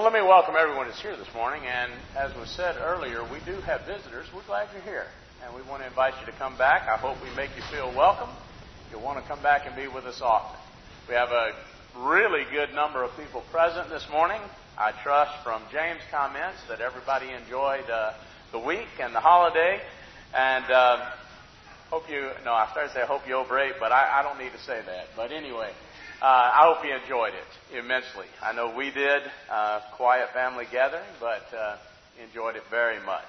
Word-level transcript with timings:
Well, 0.00 0.10
let 0.10 0.18
me 0.18 0.26
welcome 0.26 0.54
everyone 0.56 0.86
who's 0.86 0.98
here 0.98 1.14
this 1.14 1.28
morning. 1.34 1.60
And 1.66 1.92
as 2.16 2.34
was 2.34 2.48
said 2.48 2.76
earlier, 2.80 3.22
we 3.22 3.36
do 3.44 3.60
have 3.68 3.84
visitors. 3.84 4.24
We're 4.34 4.40
glad 4.44 4.70
you're 4.72 4.80
here. 4.80 5.04
And 5.44 5.54
we 5.54 5.60
want 5.68 5.82
to 5.82 5.86
invite 5.86 6.14
you 6.20 6.24
to 6.24 6.38
come 6.38 6.56
back. 6.56 6.88
I 6.88 6.96
hope 6.96 7.18
we 7.22 7.28
make 7.36 7.50
you 7.54 7.60
feel 7.70 7.92
welcome. 7.94 8.30
You'll 8.90 9.02
want 9.02 9.22
to 9.22 9.28
come 9.28 9.42
back 9.42 9.66
and 9.66 9.76
be 9.76 9.88
with 9.88 10.06
us 10.06 10.22
often. 10.22 10.58
We 11.06 11.12
have 11.16 11.28
a 11.28 11.52
really 11.98 12.44
good 12.50 12.72
number 12.72 13.04
of 13.04 13.14
people 13.18 13.44
present 13.52 13.90
this 13.90 14.06
morning. 14.10 14.40
I 14.78 14.92
trust 15.02 15.32
from 15.44 15.60
James' 15.70 16.00
comments 16.10 16.56
that 16.70 16.80
everybody 16.80 17.28
enjoyed 17.36 17.84
uh, 17.90 18.14
the 18.52 18.58
week 18.58 18.88
and 19.02 19.14
the 19.14 19.20
holiday. 19.20 19.82
And 20.34 20.64
uh, 20.64 21.10
hope 21.90 22.08
you, 22.08 22.30
no, 22.46 22.54
I 22.54 22.70
started 22.70 22.88
to 22.88 22.94
say, 22.94 23.04
hope 23.04 23.28
you 23.28 23.34
overate, 23.34 23.74
but 23.78 23.92
I, 23.92 24.20
I 24.20 24.22
don't 24.22 24.38
need 24.38 24.52
to 24.52 24.64
say 24.64 24.80
that. 24.80 25.08
But 25.14 25.30
anyway, 25.30 25.72
uh, 26.22 26.24
I 26.26 26.60
hope 26.64 26.84
you 26.84 26.94
enjoyed 26.94 27.32
it 27.32 27.78
immensely. 27.78 28.26
I 28.42 28.52
know 28.52 28.74
we 28.76 28.90
did, 28.90 29.22
uh, 29.50 29.80
quiet 29.96 30.28
family 30.34 30.66
gathering, 30.70 31.08
but 31.18 31.42
uh, 31.56 31.78
enjoyed 32.22 32.56
it 32.56 32.62
very 32.70 33.00
much. 33.06 33.24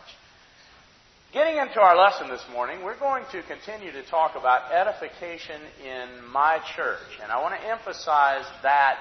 Getting 1.32 1.56
into 1.56 1.80
our 1.80 1.96
lesson 1.96 2.28
this 2.28 2.44
morning, 2.52 2.84
we're 2.84 3.00
going 3.00 3.24
to 3.32 3.42
continue 3.44 3.94
to 3.94 4.04
talk 4.04 4.36
about 4.36 4.74
edification 4.74 5.62
in 5.82 6.26
my 6.34 6.60
church, 6.76 7.00
and 7.24 7.32
I 7.32 7.42
want 7.42 7.56
to 7.56 7.66
emphasize 7.70 8.44
that 8.64 8.98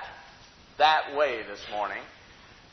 that 0.79 1.17
way 1.17 1.43
this 1.43 1.61
morning. 1.73 2.03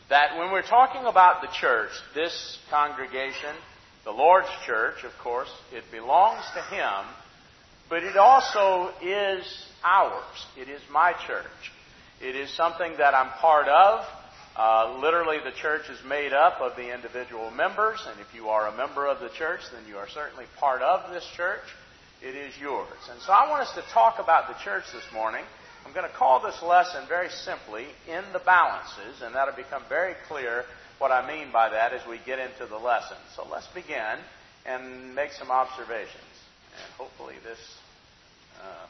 That 0.09 0.37
when 0.37 0.51
we're 0.51 0.61
talking 0.61 1.05
about 1.05 1.41
the 1.41 1.49
church, 1.59 1.89
this 2.13 2.59
congregation, 2.69 3.55
the 4.05 4.11
Lord's 4.11 4.47
church, 4.67 5.03
of 5.03 5.11
course, 5.23 5.49
it 5.73 5.83
belongs 5.91 6.43
to 6.53 6.61
Him, 6.61 7.05
but 7.89 8.03
it 8.03 8.15
also 8.15 8.93
is 9.01 9.66
ours. 9.83 10.45
It 10.57 10.69
is 10.69 10.81
my 10.91 11.13
church. 11.25 11.71
It 12.21 12.35
is 12.35 12.49
something 12.51 12.93
that 12.97 13.13
I'm 13.13 13.29
part 13.39 13.67
of. 13.67 14.05
Uh, 14.55 14.97
literally, 14.99 15.37
the 15.43 15.51
church 15.51 15.87
is 15.89 15.99
made 16.03 16.33
up 16.33 16.59
of 16.61 16.75
the 16.75 16.91
individual 16.93 17.51
members, 17.51 18.03
and 18.09 18.19
if 18.19 18.33
you 18.33 18.49
are 18.49 18.67
a 18.67 18.75
member 18.75 19.05
of 19.05 19.19
the 19.19 19.29
church, 19.29 19.61
then 19.71 19.83
you 19.87 19.97
are 19.97 20.09
certainly 20.09 20.45
part 20.57 20.81
of 20.81 21.11
this 21.13 21.23
church. 21.35 21.61
It 22.23 22.35
is 22.35 22.57
yours. 22.59 22.97
And 23.11 23.21
so 23.21 23.31
I 23.31 23.47
want 23.49 23.61
us 23.61 23.75
to 23.75 23.83
talk 23.93 24.17
about 24.17 24.47
the 24.47 24.55
church 24.63 24.85
this 24.91 25.05
morning. 25.13 25.43
I'm 25.85 25.93
going 25.93 26.09
to 26.09 26.17
call 26.17 26.41
this 26.41 26.59
lesson 26.63 27.03
very 27.07 27.29
simply 27.29 27.85
In 28.09 28.23
the 28.33 28.39
Balances, 28.39 29.21
and 29.21 29.35
that'll 29.35 29.55
become 29.55 29.83
very 29.87 30.15
clear 30.27 30.65
what 30.97 31.11
I 31.11 31.27
mean 31.27 31.51
by 31.53 31.69
that 31.69 31.93
as 31.93 32.01
we 32.09 32.19
get 32.25 32.39
into 32.39 32.65
the 32.65 32.77
lesson. 32.77 33.17
So 33.35 33.45
let's 33.49 33.67
begin 33.67 34.17
and 34.65 35.13
make 35.13 35.31
some 35.33 35.51
observations. 35.51 36.33
And 36.73 36.93
hopefully 36.97 37.35
this 37.43 37.59
uh, 38.59 38.87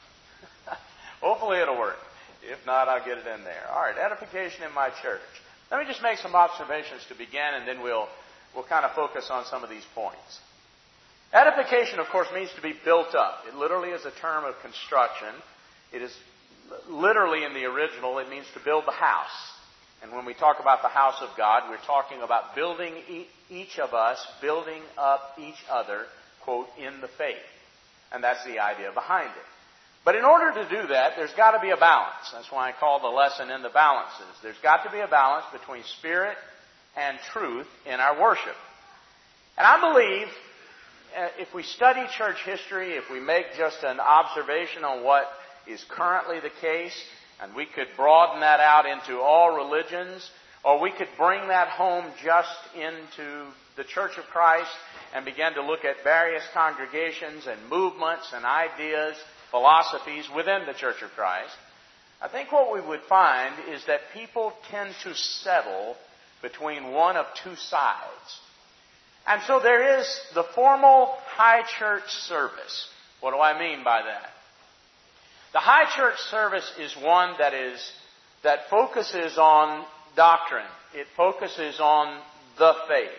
Hopefully 1.21 1.59
it'll 1.59 1.77
work. 1.77 1.97
If 2.43 2.65
not, 2.65 2.87
I'll 2.87 3.03
get 3.03 3.17
it 3.17 3.27
in 3.27 3.43
there. 3.43 3.67
All 3.71 3.81
right, 3.81 3.97
edification 3.97 4.63
in 4.63 4.73
my 4.73 4.89
church. 5.01 5.21
Let 5.71 5.79
me 5.79 5.85
just 5.87 6.01
make 6.01 6.19
some 6.19 6.35
observations 6.35 7.03
to 7.09 7.15
begin, 7.15 7.55
and 7.55 7.67
then 7.67 7.81
we'll, 7.81 8.07
we'll 8.55 8.63
kind 8.63 8.85
of 8.85 8.91
focus 8.93 9.29
on 9.29 9.45
some 9.45 9.63
of 9.63 9.69
these 9.69 9.85
points. 9.93 10.39
Edification, 11.33 11.99
of 11.99 12.07
course, 12.07 12.27
means 12.33 12.49
to 12.55 12.61
be 12.61 12.73
built 12.85 13.13
up. 13.15 13.43
It 13.47 13.55
literally 13.55 13.89
is 13.89 14.05
a 14.05 14.11
term 14.11 14.45
of 14.45 14.55
construction. 14.61 15.33
It 15.91 16.01
is 16.01 16.15
literally 16.89 17.43
in 17.43 17.53
the 17.53 17.65
original, 17.65 18.19
it 18.19 18.29
means 18.29 18.45
to 18.53 18.61
build 18.63 18.85
the 18.85 18.91
house. 18.91 19.35
And 20.01 20.11
when 20.11 20.25
we 20.25 20.33
talk 20.33 20.59
about 20.59 20.83
the 20.83 20.89
house 20.89 21.21
of 21.21 21.29
God, 21.35 21.69
we're 21.69 21.83
talking 21.85 22.21
about 22.21 22.55
building 22.55 22.93
each 23.49 23.79
of 23.79 23.93
us, 23.93 24.25
building 24.41 24.81
up 24.97 25.35
each 25.39 25.59
other, 25.69 26.05
quote, 26.43 26.67
in 26.77 27.01
the 27.01 27.07
faith. 27.17 27.35
And 28.11 28.23
that's 28.23 28.43
the 28.45 28.59
idea 28.59 28.91
behind 28.93 29.29
it. 29.29 29.56
But 30.07 30.15
in 30.15 30.23
order 30.23 30.53
to 30.63 30.69
do 30.69 30.87
that, 30.87 31.17
there's 31.17 31.33
got 31.33 31.51
to 31.51 31.59
be 31.59 31.71
a 31.71 31.75
balance. 31.75 32.31
That's 32.31 32.49
why 32.49 32.69
I 32.69 32.71
call 32.71 33.01
the 33.01 33.09
lesson 33.09 33.51
in 33.51 33.61
the 33.61 33.67
balances. 33.67 34.23
There's 34.41 34.57
got 34.63 34.85
to 34.85 34.89
be 34.89 34.99
a 34.99 35.07
balance 35.07 35.43
between 35.51 35.83
spirit 35.99 36.37
and 36.95 37.17
truth 37.33 37.67
in 37.85 37.99
our 37.99 38.17
worship. 38.17 38.55
And 39.57 39.67
I 39.67 39.81
believe 39.81 40.27
uh, 41.13 41.27
if 41.39 41.53
we 41.53 41.61
study 41.61 42.05
church 42.17 42.37
history, 42.45 42.93
if 42.93 43.09
we 43.11 43.19
make 43.19 43.47
just 43.57 43.83
an 43.83 43.99
observation 43.99 44.85
on 44.85 45.03
what 45.03 45.25
is 45.67 45.83
currently 45.89 46.39
the 46.39 46.55
case, 46.61 46.95
and 47.41 47.53
we 47.53 47.65
could 47.65 47.87
broaden 47.97 48.39
that 48.39 48.61
out 48.61 48.85
into 48.85 49.19
all 49.19 49.57
religions, 49.57 50.31
or 50.63 50.79
we 50.79 50.91
could 50.91 51.09
bring 51.17 51.49
that 51.49 51.67
home 51.67 52.05
just 52.23 52.57
into 52.73 53.45
the 53.75 53.83
Church 53.83 54.17
of 54.17 54.23
Christ 54.31 54.71
and 55.13 55.25
begin 55.25 55.55
to 55.55 55.67
look 55.67 55.83
at 55.83 56.01
various 56.05 56.43
congregations 56.53 57.45
and 57.45 57.59
movements 57.69 58.31
and 58.33 58.45
ideas 58.45 59.17
philosophies 59.51 60.25
within 60.35 60.65
the 60.65 60.73
Church 60.73 61.01
of 61.01 61.11
Christ, 61.11 61.55
I 62.21 62.27
think 62.27 62.51
what 62.51 62.73
we 62.73 62.81
would 62.81 63.01
find 63.01 63.53
is 63.69 63.85
that 63.85 64.01
people 64.13 64.53
tend 64.71 64.93
to 65.03 65.13
settle 65.13 65.95
between 66.41 66.91
one 66.91 67.15
of 67.15 67.25
two 67.43 67.55
sides. 67.55 68.39
And 69.27 69.41
so 69.45 69.59
there 69.59 69.99
is 69.99 70.21
the 70.33 70.45
formal 70.55 71.13
high 71.25 71.63
church 71.77 72.07
service. 72.07 72.87
What 73.19 73.31
do 73.31 73.39
I 73.39 73.59
mean 73.59 73.83
by 73.83 74.01
that? 74.03 74.29
The 75.53 75.59
high 75.59 75.95
church 75.95 76.17
service 76.31 76.71
is 76.79 76.95
one 77.03 77.35
that 77.39 77.53
is 77.53 77.79
that 78.43 78.69
focuses 78.69 79.37
on 79.37 79.85
doctrine. 80.15 80.65
It 80.93 81.07
focuses 81.15 81.79
on 81.79 82.21
the 82.57 82.73
faith, 82.87 83.09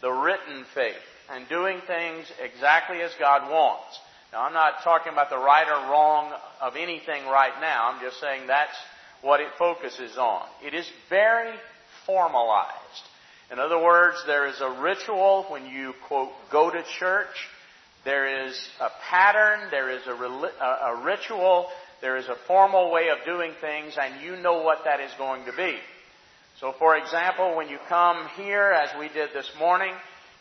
the 0.00 0.10
written 0.10 0.64
faith, 0.74 0.96
and 1.30 1.48
doing 1.48 1.80
things 1.86 2.30
exactly 2.42 3.00
as 3.00 3.12
God 3.18 3.50
wants. 3.50 3.98
Now, 4.32 4.44
I'm 4.44 4.54
not 4.54 4.82
talking 4.82 5.12
about 5.12 5.28
the 5.28 5.36
right 5.36 5.66
or 5.68 5.90
wrong 5.92 6.32
of 6.62 6.76
anything 6.76 7.26
right 7.26 7.52
now. 7.60 7.90
I'm 7.92 8.00
just 8.00 8.18
saying 8.18 8.46
that's 8.46 8.76
what 9.20 9.40
it 9.40 9.48
focuses 9.58 10.16
on. 10.16 10.46
It 10.64 10.72
is 10.72 10.88
very 11.10 11.54
formalized. 12.06 12.72
In 13.52 13.58
other 13.58 13.78
words, 13.78 14.16
there 14.26 14.46
is 14.46 14.58
a 14.62 14.80
ritual 14.80 15.44
when 15.50 15.66
you, 15.66 15.92
quote, 16.08 16.30
go 16.50 16.70
to 16.70 16.82
church. 16.98 17.46
There 18.06 18.46
is 18.46 18.58
a 18.80 18.88
pattern. 19.10 19.68
There 19.70 19.90
is 19.90 20.06
a, 20.06 20.12
a 20.12 21.02
ritual. 21.04 21.68
There 22.00 22.16
is 22.16 22.26
a 22.26 22.36
formal 22.46 22.90
way 22.90 23.10
of 23.10 23.18
doing 23.26 23.52
things, 23.60 23.98
and 24.00 24.22
you 24.22 24.36
know 24.36 24.62
what 24.62 24.84
that 24.86 25.00
is 25.00 25.10
going 25.18 25.44
to 25.44 25.52
be. 25.52 25.76
So, 26.58 26.72
for 26.78 26.96
example, 26.96 27.54
when 27.54 27.68
you 27.68 27.78
come 27.88 28.28
here, 28.36 28.72
as 28.72 28.98
we 28.98 29.08
did 29.08 29.30
this 29.34 29.50
morning, 29.58 29.92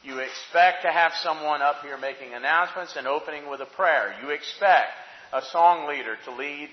you 0.04 0.20
expect 0.20 0.82
to 0.84 0.92
have 0.92 1.12
someone 1.22 1.62
up 1.62 1.84
here 1.84 1.98
making 1.98 2.34
announcements 2.34 2.96
and 2.98 3.08
opening 3.08 3.50
with 3.50 3.62
a 3.62 3.66
prayer. 3.66 4.16
You 4.24 4.30
expect 4.32 4.90
a 5.32 5.42
song 5.52 5.88
leader 5.88 6.18
to 6.26 6.36
lead, 6.36 6.70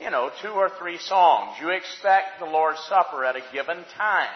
you 0.00 0.10
know, 0.10 0.30
two 0.40 0.50
or 0.50 0.70
three 0.78 0.98
songs. 0.98 1.56
You 1.60 1.70
expect 1.70 2.38
the 2.38 2.46
Lord's 2.46 2.80
Supper 2.88 3.24
at 3.24 3.36
a 3.36 3.42
given 3.52 3.84
time. 3.96 4.30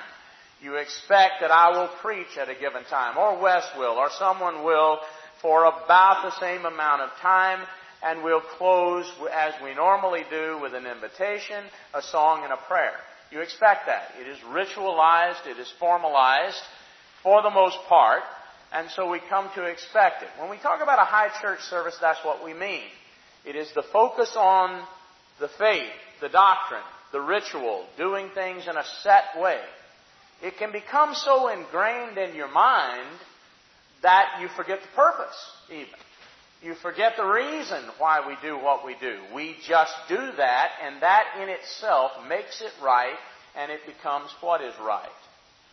You 0.60 0.76
expect 0.76 1.34
that 1.41 1.50
I 1.50 1.70
will 1.70 1.91
preach 2.00 2.36
at 2.36 2.48
a 2.48 2.54
given 2.54 2.84
time, 2.84 3.16
or 3.16 3.41
Wes 3.41 3.64
will, 3.76 3.94
or 3.94 4.10
someone 4.19 4.64
will 4.64 4.98
for 5.41 5.64
about 5.64 6.22
the 6.22 6.41
same 6.41 6.64
amount 6.64 7.02
of 7.02 7.10
time, 7.20 7.66
and 8.02 8.22
we'll 8.22 8.41
close 8.58 9.10
as 9.32 9.54
we 9.62 9.75
normally 9.75 10.25
do 10.31 10.58
with 10.60 10.75
an 10.75 10.86
invitation, 10.86 11.64
a 11.94 12.02
song, 12.02 12.42
and 12.44 12.52
a 12.52 12.56
prayer. 12.69 12.94
You 13.31 13.41
expect 13.41 13.86
that. 13.86 14.12
It 14.20 14.28
is 14.28 14.38
ritualized, 14.50 15.47
it 15.47 15.58
is 15.58 15.72
formalized, 15.81 16.60
for 17.22 17.42
the 17.42 17.50
most 17.50 17.78
part, 17.88 18.22
and 18.72 18.88
so 18.90 19.10
we 19.10 19.20
come 19.28 19.48
to 19.54 19.64
expect 19.64 20.22
it. 20.22 20.28
When 20.38 20.50
we 20.50 20.58
talk 20.58 20.82
about 20.82 20.98
a 20.98 21.04
high 21.04 21.28
church 21.40 21.60
service, 21.60 21.96
that's 22.00 22.24
what 22.24 22.44
we 22.44 22.54
mean. 22.54 22.88
It 23.44 23.56
is 23.56 23.68
the 23.74 23.82
focus 23.92 24.32
on 24.36 24.82
the 25.40 25.48
faith, 25.48 25.90
the 26.20 26.28
doctrine, 26.28 26.82
the 27.12 27.20
ritual, 27.20 27.86
doing 27.96 28.30
things 28.34 28.66
in 28.68 28.76
a 28.76 28.84
set 29.02 29.40
way. 29.40 29.60
It 30.42 30.56
can 30.58 30.72
become 30.72 31.14
so 31.14 31.48
ingrained 31.48 32.18
in 32.18 32.34
your 32.34 32.50
mind 32.50 33.08
that 34.02 34.38
you 34.40 34.48
forget 34.56 34.80
the 34.80 34.96
purpose, 34.96 35.50
even. 35.70 35.86
You 36.62 36.74
forget 36.74 37.14
the 37.16 37.24
reason 37.24 37.82
why 37.98 38.26
we 38.26 38.36
do 38.40 38.56
what 38.56 38.86
we 38.86 38.94
do. 39.00 39.18
We 39.34 39.56
just 39.66 39.92
do 40.08 40.16
that, 40.16 40.70
and 40.84 41.02
that 41.02 41.24
in 41.42 41.48
itself 41.48 42.12
makes 42.28 42.60
it 42.60 42.72
right, 42.82 43.16
and 43.56 43.70
it 43.70 43.80
becomes 43.84 44.30
what 44.40 44.62
is 44.62 44.75
right. 44.80 45.08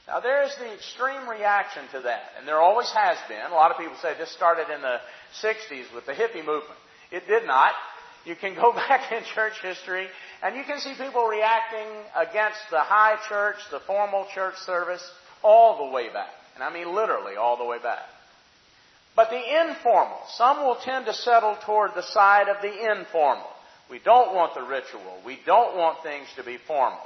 Now, 0.10 0.22
there's 0.22 0.56
the 0.58 0.74
extreme 0.74 1.30
reaction 1.30 1.84
to 1.92 2.00
that, 2.02 2.34
and 2.40 2.48
there 2.48 2.60
always 2.60 2.90
has 2.90 3.16
been. 3.30 3.46
A 3.52 3.54
lot 3.54 3.70
of 3.70 3.78
people 3.78 3.94
say 4.02 4.16
this 4.18 4.32
started 4.32 4.74
in 4.74 4.82
the 4.82 4.98
60s 5.40 5.94
with 5.94 6.08
the 6.08 6.14
hippie 6.14 6.44
movement. 6.44 6.80
It 7.12 7.28
did 7.28 7.46
not. 7.46 7.74
You 8.26 8.36
can 8.36 8.56
go 8.56 8.74
back 8.90 9.12
in 9.12 9.24
church 9.36 9.54
history, 9.62 10.08
and 10.42 10.56
you 10.56 10.64
can 10.64 10.80
see 10.80 10.96
people 10.98 11.26
reacting 11.28 11.86
against 12.18 12.58
the 12.72 12.80
high 12.80 13.18
church, 13.30 13.58
the 13.70 13.82
formal 13.82 14.26
church 14.34 14.56
service, 14.66 15.04
all 15.44 15.86
the 15.86 15.94
way 15.94 16.12
back. 16.12 16.34
And 16.56 16.64
I 16.64 16.74
mean 16.74 16.96
literally 16.96 17.36
all 17.36 17.58
the 17.58 17.66
way 17.66 17.78
back. 17.78 18.10
But 19.16 19.30
the 19.30 19.70
informal, 19.70 20.18
some 20.34 20.66
will 20.66 20.78
tend 20.84 21.06
to 21.06 21.14
settle 21.14 21.56
toward 21.66 21.92
the 21.94 22.02
side 22.02 22.50
of 22.50 22.64
the 22.64 22.92
informal. 22.98 23.46
We 23.92 24.00
don't 24.00 24.34
want 24.34 24.56
the 24.56 24.64
ritual. 24.64 25.22
We 25.24 25.38
don't 25.46 25.78
want 25.78 26.02
things 26.02 26.28
to 26.36 26.44
be 26.44 26.58
formal. 26.58 27.00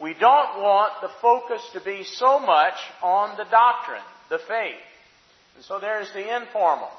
We 0.00 0.14
don't 0.14 0.60
want 0.62 0.92
the 1.02 1.10
focus 1.20 1.62
to 1.72 1.80
be 1.80 2.04
so 2.04 2.38
much 2.38 2.74
on 3.02 3.36
the 3.36 3.44
doctrine, 3.50 4.02
the 4.28 4.38
faith. 4.38 4.76
And 5.56 5.64
so 5.64 5.80
there's 5.80 6.12
the 6.12 6.36
informal. 6.36 6.90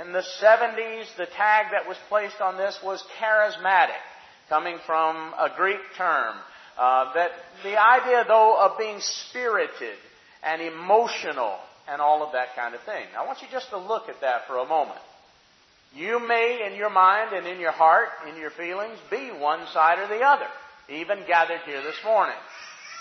In 0.00 0.12
the 0.12 0.24
70s, 0.42 1.06
the 1.16 1.26
tag 1.26 1.66
that 1.72 1.88
was 1.88 1.96
placed 2.08 2.40
on 2.40 2.56
this 2.56 2.78
was 2.84 3.02
charismatic, 3.20 4.02
coming 4.48 4.78
from 4.86 5.32
a 5.38 5.50
Greek 5.56 5.80
term, 5.96 6.36
Uh, 6.76 7.14
that 7.14 7.30
the 7.62 7.74
idea, 7.80 8.24
though, 8.28 8.54
of 8.60 8.76
being 8.76 9.00
spirited 9.00 9.96
and 10.42 10.60
emotional 10.60 11.56
and 11.88 12.02
all 12.02 12.22
of 12.22 12.32
that 12.32 12.54
kind 12.54 12.74
of 12.74 12.82
thing. 12.82 13.06
I 13.16 13.24
want 13.24 13.40
you 13.40 13.48
just 13.50 13.70
to 13.70 13.78
look 13.78 14.10
at 14.10 14.20
that 14.20 14.46
for 14.46 14.58
a 14.58 14.66
moment. 14.66 15.00
You 15.94 16.20
may, 16.20 16.66
in 16.66 16.76
your 16.76 16.90
mind 16.90 17.32
and 17.32 17.46
in 17.46 17.60
your 17.60 17.72
heart, 17.72 18.08
in 18.28 18.36
your 18.36 18.50
feelings, 18.50 18.98
be 19.10 19.30
one 19.30 19.66
side 19.72 19.98
or 19.98 20.08
the 20.08 20.22
other, 20.22 20.48
even 20.88 21.26
gathered 21.26 21.60
here 21.66 21.82
this 21.82 21.98
morning. 22.04 22.36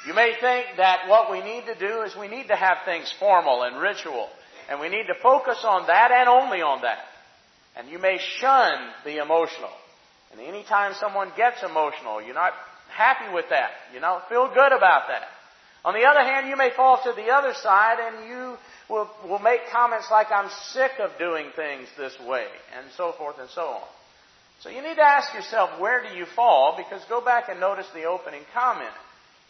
You 0.07 0.13
may 0.13 0.35
think 0.39 0.77
that 0.77 1.07
what 1.07 1.31
we 1.31 1.41
need 1.41 1.65
to 1.65 1.75
do 1.75 2.01
is 2.03 2.15
we 2.15 2.27
need 2.27 2.47
to 2.47 2.55
have 2.55 2.77
things 2.85 3.11
formal 3.19 3.63
and 3.63 3.79
ritual, 3.79 4.29
and 4.69 4.79
we 4.79 4.89
need 4.89 5.07
to 5.07 5.15
focus 5.21 5.57
on 5.63 5.87
that 5.87 6.11
and 6.11 6.29
only 6.29 6.61
on 6.61 6.81
that. 6.81 6.99
And 7.75 7.89
you 7.89 7.99
may 7.99 8.19
shun 8.39 8.77
the 9.03 9.21
emotional. 9.21 9.71
And 10.31 10.41
anytime 10.41 10.93
someone 10.99 11.31
gets 11.35 11.63
emotional, 11.63 12.21
you're 12.21 12.33
not 12.33 12.53
happy 12.89 13.33
with 13.33 13.45
that. 13.49 13.71
You 13.93 13.99
don't 13.99 14.23
feel 14.29 14.47
good 14.47 14.71
about 14.71 15.07
that. 15.09 15.23
On 15.83 15.93
the 15.93 16.05
other 16.05 16.23
hand, 16.23 16.47
you 16.49 16.55
may 16.55 16.71
fall 16.75 16.99
to 17.03 17.13
the 17.13 17.29
other 17.29 17.53
side 17.53 17.97
and 17.99 18.27
you 18.27 18.57
will, 18.89 19.09
will 19.27 19.39
make 19.39 19.61
comments 19.71 20.07
like, 20.09 20.31
I'm 20.31 20.49
sick 20.71 20.91
of 20.99 21.11
doing 21.19 21.47
things 21.55 21.87
this 21.97 22.17
way, 22.27 22.45
and 22.77 22.87
so 22.97 23.11
forth 23.11 23.35
and 23.39 23.49
so 23.49 23.61
on. 23.61 23.83
So 24.61 24.69
you 24.69 24.81
need 24.81 24.95
to 24.95 25.01
ask 25.01 25.33
yourself, 25.33 25.79
where 25.79 26.01
do 26.01 26.17
you 26.17 26.25
fall? 26.35 26.75
Because 26.77 27.03
go 27.05 27.23
back 27.23 27.49
and 27.49 27.59
notice 27.59 27.87
the 27.93 28.05
opening 28.05 28.41
comment. 28.53 28.93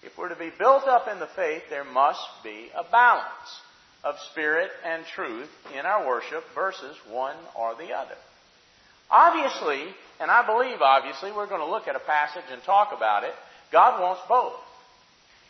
If 0.04 0.18
we're 0.18 0.30
to 0.30 0.36
be 0.36 0.52
built 0.58 0.84
up 0.88 1.08
in 1.08 1.20
the 1.20 1.30
faith, 1.36 1.64
there 1.70 1.84
must 1.84 2.26
be 2.44 2.70
a 2.76 2.84
balance 2.92 3.62
of 4.04 4.16
spirit 4.32 4.70
and 4.86 5.04
truth 5.16 5.50
in 5.78 5.86
our 5.86 6.06
worship 6.06 6.44
versus 6.54 6.96
one 7.10 7.36
or 7.58 7.76
the 7.76 7.94
other. 7.94 8.16
Obviously, 9.10 9.84
and 10.20 10.30
I 10.30 10.46
believe 10.46 10.82
obviously, 10.82 11.32
we're 11.32 11.48
going 11.48 11.62
to 11.62 11.70
look 11.70 11.88
at 11.88 11.96
a 11.96 12.00
passage 12.00 12.46
and 12.52 12.62
talk 12.64 12.92
about 12.96 13.24
it. 13.24 13.34
God 13.72 14.02
wants 14.02 14.22
both. 14.28 14.54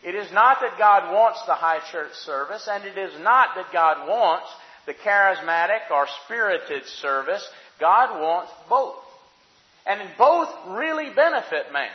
It 0.04 0.16
is 0.16 0.32
not 0.32 0.58
that 0.62 0.78
God 0.78 1.14
wants 1.14 1.42
the 1.46 1.54
high 1.54 1.80
church 1.92 2.14
service, 2.26 2.68
and 2.70 2.86
it 2.86 2.98
is 2.98 3.20
not 3.22 3.56
that 3.56 3.74
God 3.74 4.08
wants 4.08 4.48
the 4.86 4.94
charismatic 4.94 5.90
or 5.92 6.08
spirited 6.24 6.86
service. 7.02 7.48
God 7.80 8.22
wants 8.22 8.52
both. 8.70 9.05
And 9.86 10.02
both 10.18 10.50
really 10.70 11.10
benefit 11.16 11.72
man. 11.72 11.92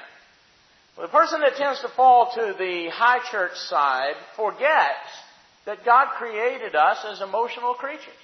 The 0.96 1.08
person 1.08 1.40
that 1.40 1.56
tends 1.56 1.80
to 1.80 1.88
fall 1.88 2.30
to 2.34 2.54
the 2.58 2.90
high 2.92 3.20
church 3.30 3.56
side 3.56 4.14
forgets 4.36 5.08
that 5.64 5.84
God 5.84 6.08
created 6.18 6.74
us 6.74 6.98
as 7.10 7.20
emotional 7.20 7.74
creatures. 7.74 8.20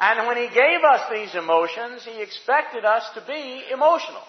And 0.00 0.26
when 0.26 0.36
He 0.36 0.48
gave 0.48 0.82
us 0.82 1.02
these 1.12 1.34
emotions, 1.34 2.04
He 2.04 2.22
expected 2.22 2.84
us 2.84 3.04
to 3.14 3.22
be 3.26 3.64
emotional. 3.72 4.22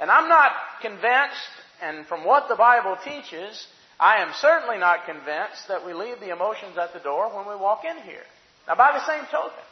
And 0.00 0.10
I'm 0.10 0.28
not 0.28 0.52
convinced, 0.80 1.52
and 1.82 2.06
from 2.06 2.24
what 2.24 2.48
the 2.48 2.56
Bible 2.56 2.96
teaches, 3.04 3.66
I 4.00 4.22
am 4.22 4.32
certainly 4.40 4.78
not 4.78 5.06
convinced 5.06 5.68
that 5.68 5.84
we 5.84 5.92
leave 5.92 6.20
the 6.20 6.32
emotions 6.32 6.78
at 6.78 6.92
the 6.92 7.00
door 7.00 7.34
when 7.34 7.48
we 7.48 7.60
walk 7.60 7.82
in 7.84 8.02
here. 8.02 8.24
Now, 8.66 8.76
by 8.76 8.92
the 8.92 9.06
same 9.06 9.24
token, 9.30 9.64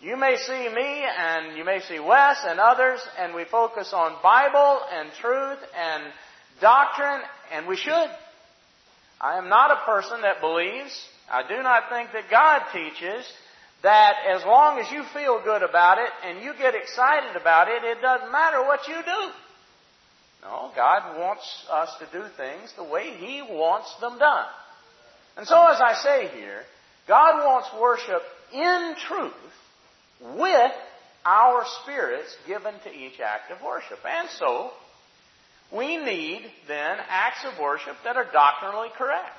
you 0.00 0.16
may 0.16 0.36
see 0.36 0.68
me 0.68 1.04
and 1.18 1.56
you 1.56 1.64
may 1.64 1.80
see 1.80 2.00
Wes 2.00 2.38
and 2.46 2.58
others, 2.58 3.00
and 3.18 3.34
we 3.34 3.44
focus 3.44 3.92
on 3.92 4.16
Bible 4.22 4.80
and 4.92 5.10
truth 5.20 5.58
and 5.76 6.02
doctrine, 6.60 7.20
and 7.52 7.66
we 7.66 7.76
should. 7.76 8.08
I 9.20 9.36
am 9.36 9.50
not 9.50 9.70
a 9.70 9.84
person 9.84 10.22
that 10.22 10.40
believes, 10.40 10.92
I 11.30 11.46
do 11.46 11.62
not 11.62 11.90
think 11.90 12.10
that 12.12 12.30
God 12.30 12.62
teaches 12.72 13.26
that 13.82 14.14
as 14.28 14.42
long 14.44 14.78
as 14.78 14.90
you 14.90 15.04
feel 15.14 15.42
good 15.44 15.62
about 15.62 15.98
it 15.98 16.10
and 16.24 16.42
you 16.42 16.52
get 16.56 16.74
excited 16.74 17.36
about 17.36 17.68
it, 17.68 17.84
it 17.84 18.00
doesn't 18.00 18.32
matter 18.32 18.62
what 18.62 18.88
you 18.88 18.94
do. 18.94 19.32
No, 20.42 20.70
God 20.74 21.18
wants 21.18 21.66
us 21.70 21.90
to 21.98 22.06
do 22.10 22.24
things 22.36 22.72
the 22.76 22.84
way 22.84 23.10
He 23.16 23.42
wants 23.42 23.94
them 24.00 24.18
done. 24.18 24.46
And 25.36 25.46
so, 25.46 25.56
as 25.66 25.80
I 25.80 25.94
say 26.02 26.28
here, 26.28 26.62
God 27.06 27.44
wants 27.44 27.68
worship 27.78 28.22
in 28.52 28.94
truth 29.06 29.34
with 30.20 30.72
our 31.24 31.64
spirits 31.82 32.34
given 32.46 32.74
to 32.84 32.90
each 32.90 33.20
act 33.20 33.50
of 33.50 33.62
worship. 33.62 33.98
And 34.04 34.28
so, 34.38 34.70
we 35.72 35.96
need 35.96 36.42
then 36.66 36.98
acts 37.08 37.44
of 37.44 37.60
worship 37.60 37.96
that 38.04 38.16
are 38.16 38.26
doctrinally 38.32 38.88
correct. 38.96 39.36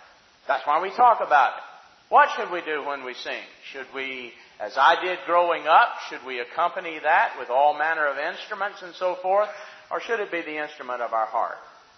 That's 0.47 0.65
why 0.65 0.81
we 0.81 0.89
talk 0.89 1.19
about 1.25 1.53
it. 1.57 1.63
What 2.09 2.29
should 2.35 2.51
we 2.51 2.61
do 2.61 2.85
when 2.85 3.05
we 3.05 3.13
sing? 3.13 3.43
Should 3.71 3.87
we, 3.95 4.33
as 4.59 4.73
I 4.75 5.01
did 5.01 5.19
growing 5.25 5.65
up, 5.65 5.89
should 6.09 6.25
we 6.27 6.39
accompany 6.39 6.99
that 6.99 7.35
with 7.39 7.49
all 7.49 7.77
manner 7.77 8.05
of 8.07 8.17
instruments 8.17 8.81
and 8.81 8.93
so 8.95 9.15
forth? 9.21 9.49
Or 9.89 10.01
should 10.01 10.19
it 10.19 10.31
be 10.31 10.41
the 10.41 10.61
instrument 10.61 11.01
of 11.01 11.13
our 11.13 11.25
heart? 11.25 11.55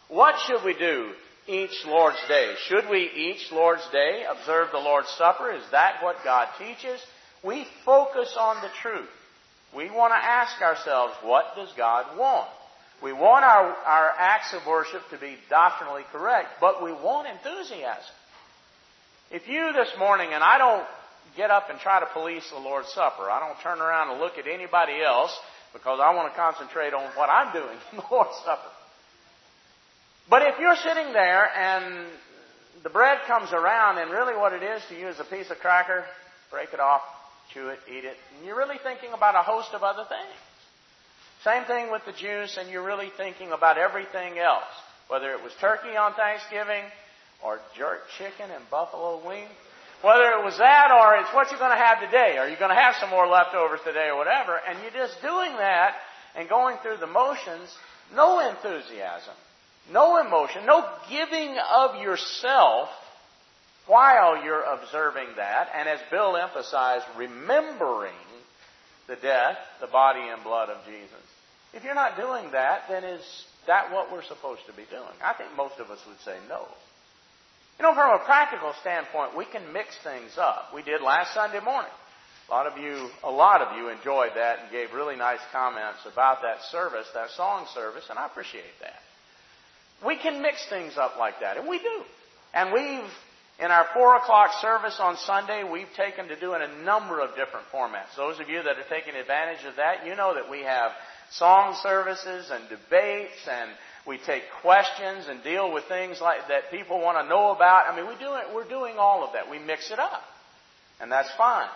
What 0.09 0.35
should 0.45 0.63
we 0.63 0.73
do 0.77 1.13
each 1.47 1.83
Lord's 1.85 2.21
Day? 2.27 2.53
Should 2.67 2.89
we 2.89 3.09
each 3.15 3.51
Lord's 3.51 3.87
Day 3.91 4.23
observe 4.29 4.69
the 4.71 4.77
Lord's 4.77 5.09
Supper? 5.17 5.51
Is 5.51 5.63
that 5.71 6.03
what 6.03 6.17
God 6.23 6.47
teaches? 6.59 6.99
We 7.43 7.65
focus 7.85 8.35
on 8.39 8.61
the 8.61 8.69
truth. 8.81 9.09
We 9.75 9.89
want 9.89 10.13
to 10.13 10.17
ask 10.17 10.61
ourselves, 10.61 11.13
what 11.23 11.55
does 11.55 11.69
God 11.75 12.17
want? 12.17 12.49
We 13.01 13.11
want 13.11 13.43
our, 13.43 13.75
our 13.75 14.13
acts 14.17 14.53
of 14.53 14.65
worship 14.65 15.01
to 15.09 15.17
be 15.17 15.35
doctrinally 15.49 16.03
correct, 16.11 16.61
but 16.61 16.81
we 16.81 16.93
want 16.93 17.27
enthusiasm. 17.27 18.15
If 19.31 19.47
you 19.47 19.73
this 19.73 19.89
morning, 19.97 20.29
and 20.31 20.43
I 20.43 20.57
don't 20.57 20.85
get 21.35 21.49
up 21.49 21.69
and 21.69 21.79
try 21.79 21.99
to 21.99 22.05
police 22.13 22.49
the 22.49 22.59
Lord's 22.59 22.87
Supper, 22.93 23.29
I 23.29 23.39
don't 23.39 23.59
turn 23.61 23.81
around 23.81 24.11
and 24.11 24.19
look 24.21 24.37
at 24.37 24.47
anybody 24.47 25.01
else 25.03 25.37
because 25.73 25.99
I 25.99 26.13
want 26.13 26.31
to 26.31 26.39
concentrate 26.39 26.93
on 26.93 27.03
what 27.17 27.29
I'm 27.29 27.51
doing 27.51 27.77
in 27.91 27.97
the 27.97 28.03
Lord's 28.11 28.37
Supper. 28.45 28.71
But 30.29 30.43
if 30.43 30.59
you're 30.59 30.77
sitting 30.77 31.11
there 31.11 31.49
and 31.57 32.07
the 32.83 32.89
bread 32.89 33.19
comes 33.27 33.51
around 33.51 33.97
and 33.97 34.11
really 34.11 34.37
what 34.37 34.53
it 34.53 34.63
is 34.63 34.81
to 34.89 34.95
you 34.95 35.07
is 35.09 35.19
a 35.19 35.25
piece 35.25 35.49
of 35.49 35.59
cracker, 35.59 36.05
break 36.51 36.69
it 36.73 36.79
off, 36.79 37.01
chew 37.53 37.69
it, 37.69 37.79
eat 37.89 38.05
it, 38.05 38.17
and 38.35 38.45
you're 38.45 38.57
really 38.57 38.79
thinking 38.83 39.13
about 39.13 39.35
a 39.35 39.43
host 39.43 39.69
of 39.73 39.83
other 39.83 40.03
things. 40.09 40.37
Same 41.43 41.65
thing 41.65 41.91
with 41.91 42.05
the 42.05 42.13
juice, 42.13 42.57
and 42.57 42.69
you're 42.69 42.85
really 42.85 43.11
thinking 43.17 43.51
about 43.51 43.77
everything 43.77 44.39
else. 44.39 44.63
Whether 45.09 45.31
it 45.33 45.43
was 45.43 45.51
turkey 45.59 45.95
on 45.97 46.13
Thanksgiving, 46.13 46.83
or 47.43 47.59
jerk 47.75 48.01
chicken 48.17 48.49
and 48.49 48.63
buffalo 48.71 49.21
wings, 49.27 49.51
whether 50.01 50.31
it 50.31 50.43
was 50.43 50.57
that 50.57 50.91
or 50.91 51.15
it's 51.15 51.33
what 51.33 51.49
you're 51.51 51.59
going 51.59 51.77
to 51.77 51.83
have 51.83 51.99
today. 51.99 52.37
Are 52.37 52.49
you 52.49 52.57
going 52.57 52.71
to 52.71 52.81
have 52.81 52.95
some 52.99 53.09
more 53.09 53.27
leftovers 53.27 53.79
today 53.85 54.07
or 54.07 54.17
whatever? 54.17 54.59
And 54.67 54.79
you're 54.81 54.91
just 54.91 55.21
doing 55.21 55.55
that 55.57 55.95
and 56.35 56.49
going 56.49 56.77
through 56.81 56.97
the 56.97 57.07
motions, 57.07 57.69
no 58.13 58.39
enthusiasm, 58.39 59.35
no 59.91 60.19
emotion, 60.19 60.65
no 60.65 60.87
giving 61.09 61.55
of 61.57 62.01
yourself 62.01 62.89
while 63.87 64.43
you're 64.43 64.63
observing 64.63 65.29
that. 65.37 65.69
And 65.75 65.89
as 65.89 65.99
Bill 66.09 66.37
emphasized, 66.37 67.05
remembering 67.17 68.13
the 69.07 69.15
death, 69.15 69.57
the 69.81 69.87
body 69.87 70.21
and 70.21 70.43
blood 70.43 70.69
of 70.69 70.77
Jesus. 70.85 71.23
If 71.73 71.83
you're 71.83 71.95
not 71.95 72.17
doing 72.17 72.51
that, 72.51 72.83
then 72.89 73.03
is 73.03 73.21
that 73.67 73.91
what 73.91 74.11
we're 74.11 74.23
supposed 74.23 74.61
to 74.67 74.73
be 74.73 74.83
doing? 74.89 75.15
I 75.23 75.33
think 75.33 75.55
most 75.57 75.79
of 75.79 75.89
us 75.89 75.99
would 76.07 76.19
say 76.23 76.37
no. 76.47 76.67
You 77.79 77.83
know, 77.83 77.93
from 77.95 78.21
a 78.21 78.23
practical 78.23 78.73
standpoint, 78.81 79.35
we 79.35 79.45
can 79.45 79.73
mix 79.73 79.89
things 80.03 80.37
up. 80.37 80.69
We 80.75 80.83
did 80.83 81.01
last 81.01 81.33
Sunday 81.33 81.59
morning. 81.59 81.91
A 82.49 82.51
lot 82.51 82.67
of 82.67 82.77
you, 82.77 83.09
a 83.23 83.31
lot 83.31 83.61
of 83.61 83.77
you 83.77 83.89
enjoyed 83.89 84.31
that 84.35 84.59
and 84.59 84.71
gave 84.71 84.93
really 84.93 85.15
nice 85.15 85.39
comments 85.51 85.99
about 86.11 86.41
that 86.43 86.61
service, 86.71 87.07
that 87.13 87.31
song 87.31 87.65
service, 87.73 88.03
and 88.09 88.19
I 88.19 88.27
appreciate 88.27 88.77
that. 88.81 88.99
We 90.05 90.17
can 90.17 90.41
mix 90.41 90.63
things 90.69 90.97
up 90.97 91.17
like 91.17 91.39
that, 91.41 91.57
and 91.57 91.67
we 91.67 91.79
do. 91.79 92.03
And 92.53 92.73
we've, 92.73 93.09
in 93.63 93.71
our 93.71 93.87
four 93.93 94.17
o'clock 94.17 94.51
service 94.59 94.97
on 94.99 95.15
Sunday, 95.25 95.63
we've 95.63 95.91
taken 95.95 96.27
to 96.27 96.37
doing 96.37 96.61
a 96.61 96.83
number 96.83 97.21
of 97.21 97.29
different 97.29 97.65
formats. 97.73 98.11
Those 98.17 98.37
of 98.41 98.49
you 98.49 98.61
that 98.61 98.75
are 98.75 98.89
taking 98.89 99.15
advantage 99.15 99.63
of 99.65 99.77
that, 99.77 100.05
you 100.05 100.15
know 100.15 100.35
that 100.35 100.51
we 100.51 100.63
have 100.63 100.91
song 101.31 101.79
services 101.81 102.51
and 102.51 102.67
debates 102.67 103.39
and 103.49 103.71
we 104.05 104.17
take 104.25 104.43
questions 104.61 105.27
and 105.29 105.41
deal 105.43 105.71
with 105.71 105.85
things 105.85 106.19
like 106.19 106.49
that 106.49 106.71
people 106.71 106.99
want 106.99 107.23
to 107.23 107.29
know 107.29 107.51
about. 107.55 107.87
I 107.89 107.95
mean, 107.95 108.09
we 108.09 108.15
do 108.15 108.35
it, 108.35 108.53
we're 108.53 108.67
doing 108.67 108.97
all 108.97 109.23
of 109.23 109.31
that. 109.31 109.49
We 109.49 109.59
mix 109.59 109.91
it 109.91 109.99
up. 109.99 110.23
And 110.99 111.09
that's 111.09 111.31
fine. 111.37 111.69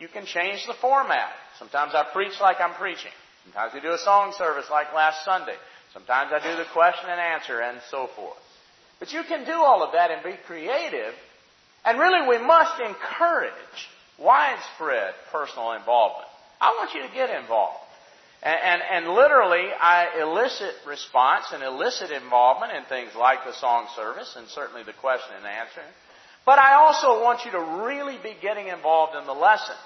You 0.00 0.08
can 0.08 0.24
change 0.24 0.64
the 0.66 0.74
format. 0.80 1.28
Sometimes 1.58 1.92
I 1.94 2.06
preach 2.10 2.40
like 2.40 2.56
I'm 2.58 2.74
preaching. 2.74 3.12
Sometimes 3.44 3.74
we 3.74 3.80
do 3.80 3.92
a 3.92 3.98
song 3.98 4.32
service 4.38 4.66
like 4.70 4.94
last 4.94 5.26
Sunday. 5.26 5.56
Sometimes 5.92 6.32
I 6.32 6.40
do 6.40 6.56
the 6.56 6.68
question 6.72 7.10
and 7.10 7.20
answer 7.20 7.60
and 7.60 7.80
so 7.90 8.08
forth. 8.16 8.40
But 8.98 9.12
you 9.12 9.22
can 9.28 9.44
do 9.44 9.52
all 9.52 9.82
of 9.82 9.92
that 9.92 10.10
and 10.10 10.24
be 10.24 10.40
creative. 10.46 11.12
And 11.84 11.98
really 11.98 12.26
we 12.28 12.38
must 12.44 12.80
encourage 12.80 13.52
widespread 14.18 15.14
personal 15.30 15.72
involvement. 15.72 16.28
I 16.60 16.70
want 16.78 16.94
you 16.94 17.02
to 17.02 17.14
get 17.14 17.30
involved. 17.30 17.78
And, 18.42 18.60
and, 18.60 18.82
and, 19.06 19.14
literally, 19.14 19.68
I 19.72 20.20
elicit 20.20 20.74
response 20.86 21.46
and 21.52 21.62
elicit 21.62 22.10
involvement 22.10 22.72
in 22.72 22.84
things 22.84 23.10
like 23.18 23.38
the 23.46 23.54
song 23.54 23.86
service 23.96 24.34
and 24.36 24.46
certainly 24.48 24.82
the 24.82 24.92
question 24.92 25.32
and 25.36 25.46
answer. 25.46 25.80
But 26.44 26.58
I 26.58 26.74
also 26.74 27.22
want 27.22 27.46
you 27.46 27.52
to 27.52 27.84
really 27.84 28.18
be 28.22 28.36
getting 28.40 28.68
involved 28.68 29.16
in 29.16 29.24
the 29.24 29.32
lessons. 29.32 29.78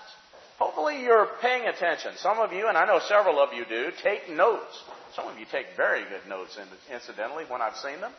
Hopefully 0.59 1.03
you're 1.03 1.29
paying 1.41 1.69
attention. 1.69 2.13
Some 2.17 2.39
of 2.39 2.53
you, 2.53 2.67
and 2.67 2.77
I 2.77 2.85
know 2.85 2.99
several 3.09 3.39
of 3.39 3.53
you 3.55 3.65
do, 3.65 3.93
take 4.03 4.29
notes. 4.29 4.83
Some 5.15 5.29
of 5.29 5.39
you 5.39 5.47
take 5.53 5.67
very 5.77 6.03
good 6.03 6.29
notes, 6.29 6.59
incidentally, 6.93 7.45
when 7.49 7.63
I've 7.63 7.77
seen 7.77 8.01
them. 8.01 8.13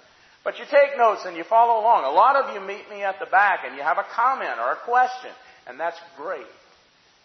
But 0.43 0.58
you 0.58 0.65
take 0.65 0.98
notes 0.98 1.22
and 1.25 1.36
you 1.36 1.43
follow 1.43 1.81
along. 1.81 2.05
A 2.05 2.12
lot 2.12 2.36
of 2.36 2.53
you 2.53 2.62
meet 2.62 2.89
me 2.89 3.03
at 3.03 3.19
the 3.19 3.25
back 3.25 3.62
and 3.65 3.75
you 3.75 3.84
have 3.84 3.98
a 3.98 4.05
comment 4.15 4.60
or 4.60 4.72
a 4.72 4.77
question, 4.77 5.31
and 5.67 5.79
that's 5.79 6.00
great. 6.17 6.48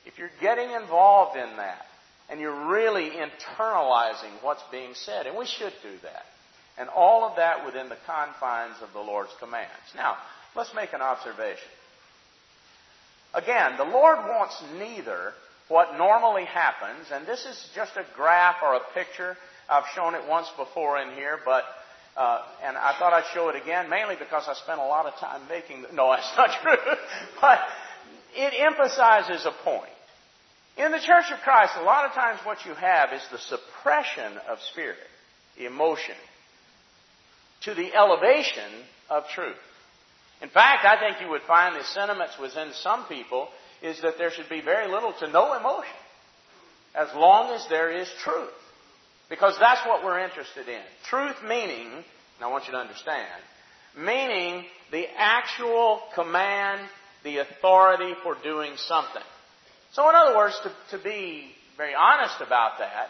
If 0.05 0.19
you're 0.19 0.31
getting 0.41 0.71
involved 0.71 1.37
in 1.37 1.57
that 1.57 1.87
and 2.29 2.41
you're 2.41 2.67
really 2.69 3.11
internalizing 3.11 4.43
what's 4.43 4.63
being 4.71 4.95
said, 4.95 5.27
and 5.27 5.37
we 5.37 5.47
should 5.47 5.73
do 5.83 5.97
that, 6.03 6.25
and 6.77 6.89
all 6.89 7.25
of 7.25 7.37
that 7.37 7.65
within 7.65 7.89
the 7.89 7.97
confines 8.07 8.77
of 8.83 8.93
the 8.93 9.01
Lord's 9.01 9.33
commands. 9.39 9.71
Now, 9.95 10.17
let's 10.57 10.75
make 10.75 10.93
an 10.93 11.03
observation. 11.03 11.69
Again, 13.35 13.77
the 13.77 13.85
Lord 13.85 14.19
wants 14.19 14.63
neither 14.79 15.33
what 15.69 15.97
normally 15.97 16.45
happens, 16.45 17.07
and 17.13 17.27
this 17.27 17.45
is 17.45 17.71
just 17.75 17.97
a 17.97 18.05
graph 18.17 18.57
or 18.63 18.75
a 18.75 18.81
picture. 18.95 19.37
I've 19.69 19.89
shown 19.95 20.15
it 20.15 20.29
once 20.29 20.49
before 20.57 20.99
in 20.99 21.15
here, 21.15 21.39
but 21.45 21.65
uh, 22.17 22.43
and 22.63 22.77
I 22.77 22.95
thought 22.99 23.13
I'd 23.13 23.33
show 23.35 23.49
it 23.49 23.57
again, 23.57 23.91
mainly 23.91 24.15
because 24.17 24.45
I 24.47 24.55
spent 24.55 24.79
a 24.79 24.85
lot 24.87 25.07
of 25.07 25.15
time 25.17 25.43
making. 25.49 25.83
The, 25.83 25.89
no, 25.93 26.11
that's 26.15 26.37
not 26.37 26.51
true. 26.63 26.95
but 27.41 27.61
it 28.35 28.55
emphasizes 28.59 29.47
a 29.47 29.53
point. 29.65 29.91
In 30.77 30.91
the 30.91 30.99
Church 30.99 31.31
of 31.33 31.39
Christ, 31.41 31.75
a 31.79 31.83
lot 31.83 32.05
of 32.05 32.13
times 32.13 32.41
what 32.45 32.65
you 32.67 32.75
have 32.75 33.13
is 33.13 33.23
the 33.31 33.39
suppression 33.39 34.39
of 34.49 34.59
spirit, 34.73 34.99
emotion, 35.57 36.17
to 37.63 37.75
the 37.75 37.95
elevation 37.95 38.71
of 39.09 39.29
truth. 39.29 39.57
In 40.43 40.49
fact, 40.49 40.85
I 40.85 40.99
think 40.99 41.21
you 41.21 41.31
would 41.31 41.43
find 41.43 41.77
the 41.77 41.85
sentiments 41.85 42.35
within 42.41 42.73
some 42.75 43.07
people 43.07 43.49
is 43.83 44.01
that 44.03 44.19
there 44.19 44.31
should 44.31 44.49
be 44.49 44.61
very 44.61 44.91
little 44.91 45.13
to 45.21 45.31
no 45.31 45.57
emotion 45.57 45.95
as 46.95 47.09
long 47.15 47.53
as 47.55 47.67
there 47.69 47.91
is 47.91 48.09
truth. 48.23 48.51
Because 49.29 49.57
that's 49.59 49.87
what 49.87 50.05
we're 50.05 50.21
interested 50.21 50.69
in. 50.69 50.81
Truth 51.09 51.37
meaning, 51.47 51.89
and 51.89 52.43
I 52.43 52.49
want 52.49 52.67
you 52.67 52.73
to 52.73 52.79
understand, 52.79 53.27
meaning 53.97 54.65
the 54.91 55.07
actual 55.17 56.03
command, 56.15 56.81
the 57.23 57.39
authority 57.39 58.15
for 58.23 58.37
doing 58.43 58.73
something. 58.77 59.23
So 59.93 60.09
in 60.11 60.17
other 60.17 60.37
words, 60.37 60.59
to, 60.65 60.97
to 60.97 61.03
be 61.03 61.51
very 61.77 61.95
honest 61.95 62.41
about 62.41 62.79
that, 62.81 63.09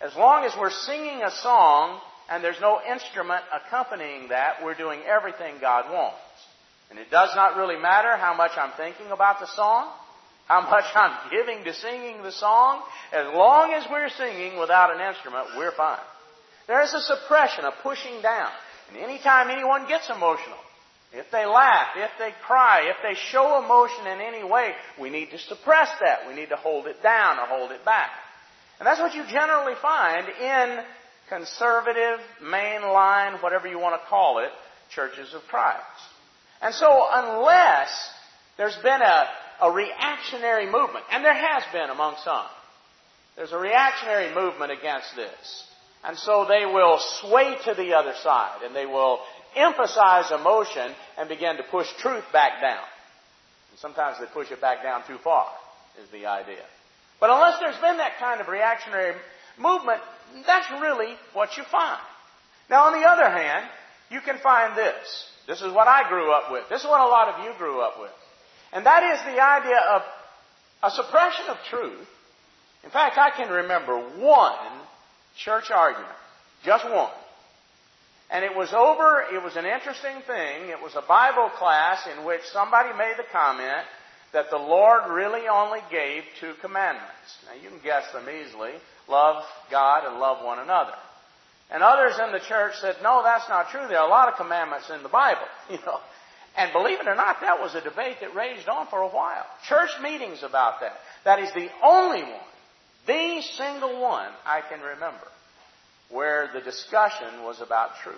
as 0.00 0.14
long 0.16 0.44
as 0.44 0.52
we're 0.58 0.70
singing 0.70 1.22
a 1.22 1.30
song 1.30 2.00
and 2.30 2.42
there's 2.42 2.60
no 2.60 2.80
instrument 2.90 3.42
accompanying 3.52 4.28
that, 4.28 4.64
we're 4.64 4.74
doing 4.74 5.00
everything 5.06 5.56
God 5.60 5.92
wants. 5.92 6.18
And 6.90 6.98
it 6.98 7.10
does 7.10 7.30
not 7.34 7.56
really 7.56 7.80
matter 7.80 8.16
how 8.16 8.34
much 8.34 8.52
I'm 8.56 8.72
thinking 8.76 9.10
about 9.10 9.40
the 9.40 9.46
song, 9.46 9.92
how 10.46 10.62
much 10.62 10.84
I'm 10.94 11.30
giving 11.30 11.64
to 11.64 11.74
singing 11.74 12.22
the 12.22 12.32
song. 12.32 12.82
As 13.12 13.26
long 13.34 13.72
as 13.72 13.84
we're 13.90 14.10
singing 14.10 14.58
without 14.58 14.94
an 14.94 15.00
instrument, 15.00 15.48
we're 15.56 15.72
fine. 15.72 15.98
There 16.66 16.82
is 16.82 16.94
a 16.94 17.00
suppression, 17.00 17.64
a 17.64 17.72
pushing 17.82 18.22
down. 18.22 18.50
And 18.88 18.98
anytime 18.98 19.50
anyone 19.50 19.86
gets 19.88 20.08
emotional, 20.10 20.58
if 21.12 21.30
they 21.30 21.46
laugh, 21.46 21.88
if 21.96 22.10
they 22.18 22.32
cry, 22.44 22.90
if 22.90 22.96
they 23.02 23.18
show 23.30 23.62
emotion 23.62 24.06
in 24.06 24.20
any 24.20 24.42
way, 24.42 24.72
we 25.00 25.10
need 25.10 25.30
to 25.30 25.38
suppress 25.38 25.88
that. 26.00 26.26
We 26.26 26.34
need 26.34 26.48
to 26.48 26.56
hold 26.56 26.86
it 26.86 27.02
down 27.02 27.38
or 27.38 27.46
hold 27.46 27.70
it 27.70 27.84
back. 27.84 28.10
And 28.80 28.86
that's 28.86 29.00
what 29.00 29.14
you 29.14 29.22
generally 29.30 29.74
find 29.80 30.26
in 30.28 30.84
conservative, 31.28 32.18
mainline, 32.42 33.42
whatever 33.42 33.68
you 33.68 33.78
want 33.78 34.00
to 34.00 34.08
call 34.08 34.38
it, 34.40 34.50
churches 34.90 35.32
of 35.34 35.42
Christ. 35.42 35.80
And 36.60 36.74
so 36.74 37.06
unless 37.10 38.10
there's 38.56 38.76
been 38.76 39.00
a, 39.00 39.28
a 39.60 39.70
reactionary 39.70 40.66
movement, 40.66 41.04
and 41.10 41.24
there 41.24 41.34
has 41.34 41.62
been 41.72 41.90
among 41.90 42.16
some, 42.24 42.46
there's 43.36 43.52
a 43.52 43.58
reactionary 43.58 44.34
movement 44.34 44.72
against 44.72 45.14
this. 45.16 45.64
And 46.04 46.16
so 46.18 46.46
they 46.48 46.66
will 46.66 46.98
sway 47.20 47.56
to 47.64 47.74
the 47.74 47.94
other 47.94 48.12
side 48.22 48.62
and 48.62 48.76
they 48.76 48.86
will 48.86 49.20
emphasize 49.56 50.30
emotion 50.30 50.92
and 51.16 51.28
begin 51.28 51.56
to 51.56 51.62
push 51.70 51.88
truth 51.98 52.24
back 52.32 52.60
down. 52.60 52.84
And 53.70 53.78
sometimes 53.78 54.18
they 54.20 54.26
push 54.26 54.50
it 54.50 54.60
back 54.60 54.82
down 54.82 55.02
too 55.06 55.18
far, 55.24 55.48
is 56.02 56.10
the 56.10 56.26
idea. 56.26 56.62
But 57.20 57.30
unless 57.30 57.58
there's 57.58 57.80
been 57.80 57.96
that 57.96 58.18
kind 58.20 58.40
of 58.40 58.48
reactionary 58.48 59.14
movement, 59.58 60.00
that's 60.46 60.70
really 60.80 61.14
what 61.32 61.56
you 61.56 61.64
find. 61.64 62.00
Now, 62.68 62.84
on 62.84 63.00
the 63.00 63.06
other 63.06 63.30
hand, 63.30 63.66
you 64.10 64.20
can 64.20 64.38
find 64.38 64.76
this. 64.76 65.28
This 65.46 65.60
is 65.62 65.72
what 65.72 65.88
I 65.88 66.08
grew 66.08 66.32
up 66.32 66.52
with. 66.52 66.68
This 66.68 66.80
is 66.80 66.86
what 66.86 67.00
a 67.00 67.08
lot 67.08 67.28
of 67.28 67.44
you 67.44 67.52
grew 67.58 67.80
up 67.80 68.00
with. 68.00 68.10
And 68.74 68.84
that 68.86 69.02
is 69.04 69.20
the 69.22 69.40
idea 69.40 69.78
of 69.78 70.02
a 70.82 70.90
suppression 70.90 71.46
of 71.48 71.56
truth. 71.70 72.08
In 72.82 72.90
fact, 72.90 73.16
I 73.16 73.30
can 73.30 73.48
remember 73.48 73.96
one 74.18 74.68
church 75.38 75.70
argument. 75.70 76.12
Just 76.64 76.84
one. 76.84 77.10
And 78.30 78.44
it 78.44 78.56
was 78.56 78.72
over, 78.72 79.24
it 79.32 79.42
was 79.42 79.56
an 79.56 79.64
interesting 79.64 80.20
thing. 80.26 80.68
It 80.68 80.82
was 80.82 80.94
a 80.96 81.06
Bible 81.06 81.50
class 81.56 82.06
in 82.18 82.24
which 82.24 82.42
somebody 82.52 82.90
made 82.98 83.14
the 83.16 83.30
comment 83.30 83.86
that 84.32 84.50
the 84.50 84.58
Lord 84.58 85.02
really 85.08 85.46
only 85.46 85.80
gave 85.90 86.24
two 86.40 86.54
commandments. 86.60 87.38
Now 87.46 87.62
you 87.62 87.68
can 87.68 87.78
guess 87.84 88.10
them 88.12 88.26
easily. 88.28 88.72
Love 89.08 89.44
God 89.70 90.04
and 90.04 90.18
love 90.18 90.44
one 90.44 90.58
another. 90.58 90.94
And 91.70 91.82
others 91.82 92.14
in 92.18 92.32
the 92.32 92.40
church 92.40 92.74
said, 92.80 92.96
no, 93.02 93.22
that's 93.22 93.48
not 93.48 93.70
true. 93.70 93.86
There 93.88 93.98
are 93.98 94.06
a 94.06 94.10
lot 94.10 94.28
of 94.28 94.36
commandments 94.36 94.90
in 94.90 95.02
the 95.02 95.08
Bible, 95.08 95.46
you 95.70 95.78
know. 95.86 96.00
And 96.56 96.72
believe 96.72 97.00
it 97.00 97.08
or 97.08 97.16
not, 97.16 97.40
that 97.40 97.60
was 97.60 97.74
a 97.74 97.80
debate 97.80 98.18
that 98.20 98.34
raged 98.34 98.68
on 98.68 98.86
for 98.86 99.00
a 99.00 99.08
while. 99.08 99.44
Church 99.66 99.90
meetings 100.02 100.42
about 100.42 100.80
that. 100.80 100.92
That 101.24 101.40
is 101.40 101.52
the 101.52 101.68
only 101.82 102.22
one, 102.22 102.40
the 103.06 103.42
single 103.56 104.00
one 104.00 104.30
I 104.46 104.60
can 104.68 104.80
remember 104.80 105.26
where 106.10 106.50
the 106.54 106.60
discussion 106.60 107.42
was 107.42 107.60
about 107.60 107.90
truth, 108.02 108.16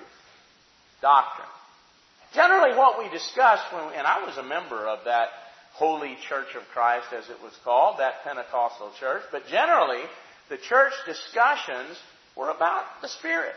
doctrine. 1.01 1.49
Generally, 2.35 2.77
what 2.77 2.99
we 2.99 3.09
discussed, 3.11 3.73
when, 3.73 3.95
and 3.95 4.07
I 4.07 4.27
was 4.27 4.37
a 4.37 4.43
member 4.43 4.87
of 4.87 5.05
that 5.07 5.29
Holy 5.73 6.17
Church 6.29 6.55
of 6.57 6.63
Christ, 6.75 7.07
as 7.17 7.31
it 7.31 7.43
was 7.43 7.53
called, 7.65 8.01
that 8.01 8.25
Pentecostal 8.25 8.91
church, 8.99 9.23
but 9.33 9.47
generally, 9.49 10.03
the 10.51 10.59
church 10.59 10.93
discussions 11.07 11.97
were 12.37 12.51
about 12.51 12.85
the 13.01 13.09
Spirit. 13.09 13.55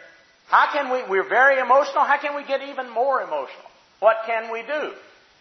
How 0.48 0.72
can 0.72 0.92
we, 0.92 1.04
we're 1.10 1.28
very 1.28 1.60
emotional, 1.60 2.04
how 2.04 2.20
can 2.20 2.36
we 2.36 2.46
get 2.46 2.62
even 2.62 2.90
more 2.90 3.22
emotional? 3.22 3.69
What 4.00 4.18
can 4.26 4.52
we 4.52 4.62
do? 4.62 4.92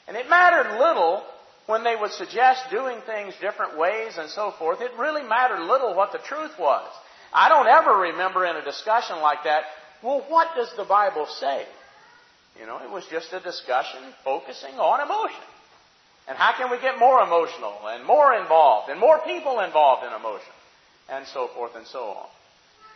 And 0.06 0.16
it 0.16 0.28
mattered 0.28 0.78
little 0.78 1.24
when 1.66 1.84
they 1.84 1.94
would 1.94 2.12
suggest 2.12 2.70
doing 2.70 2.98
things 3.06 3.34
different 3.40 3.78
ways 3.78 4.16
and 4.18 4.30
so 4.30 4.52
forth. 4.58 4.80
It 4.80 4.90
really 4.98 5.22
mattered 5.22 5.60
little 5.60 5.94
what 5.94 6.12
the 6.12 6.18
truth 6.18 6.52
was. 6.58 6.90
I 7.32 7.48
don't 7.48 7.68
ever 7.68 7.92
remember 8.10 8.46
in 8.46 8.56
a 8.56 8.64
discussion 8.64 9.20
like 9.20 9.44
that, 9.44 9.64
well, 10.02 10.24
what 10.28 10.48
does 10.56 10.72
the 10.76 10.84
Bible 10.84 11.26
say? 11.26 11.66
You 12.58 12.66
know, 12.66 12.78
it 12.82 12.90
was 12.90 13.04
just 13.10 13.32
a 13.32 13.40
discussion 13.40 14.00
focusing 14.24 14.74
on 14.74 15.04
emotion. 15.04 15.44
And 16.26 16.36
how 16.36 16.56
can 16.56 16.70
we 16.70 16.80
get 16.80 16.98
more 16.98 17.20
emotional 17.20 17.74
and 17.86 18.04
more 18.04 18.34
involved 18.34 18.90
and 18.90 18.98
more 18.98 19.20
people 19.24 19.60
involved 19.60 20.04
in 20.04 20.12
emotion? 20.12 20.52
And 21.10 21.26
so 21.26 21.48
forth 21.48 21.72
and 21.76 21.86
so 21.86 22.00
on. 22.00 22.26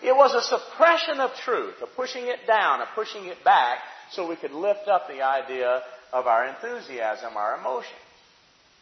It 0.03 0.17
was 0.17 0.35
a 0.35 0.43
suppression 0.43 1.21
of 1.21 1.31
truth, 1.45 1.77
a 1.83 1.87
pushing 1.87 2.27
it 2.27 2.47
down, 2.47 2.81
a 2.81 2.87
pushing 2.95 3.27
it 3.27 3.43
back, 3.45 3.79
so 4.15 4.29
we 4.29 4.37
could 4.37 4.53
lift 4.53 4.89
up 4.89 5.09
the 5.09 5.23
idea 5.23 5.83
of 6.13 6.27
our 6.27 6.47
enthusiasm, 6.47 7.37
our 7.37 7.59
emotion. 7.59 7.97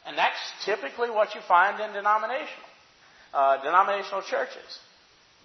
And 0.06 0.16
that's 0.16 0.38
typically 0.64 1.10
what 1.10 1.34
you 1.34 1.40
find 1.46 1.80
in 1.80 1.92
denominational, 1.92 2.70
uh, 3.34 3.62
denominational 3.62 4.22
churches. 4.22 4.78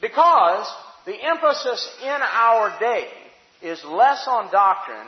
Because 0.02 0.68
the 1.06 1.16
emphasis 1.16 1.98
in 2.02 2.22
our 2.22 2.78
day 2.80 3.08
is 3.62 3.84
less 3.86 4.26
on 4.28 4.52
doctrine 4.52 5.08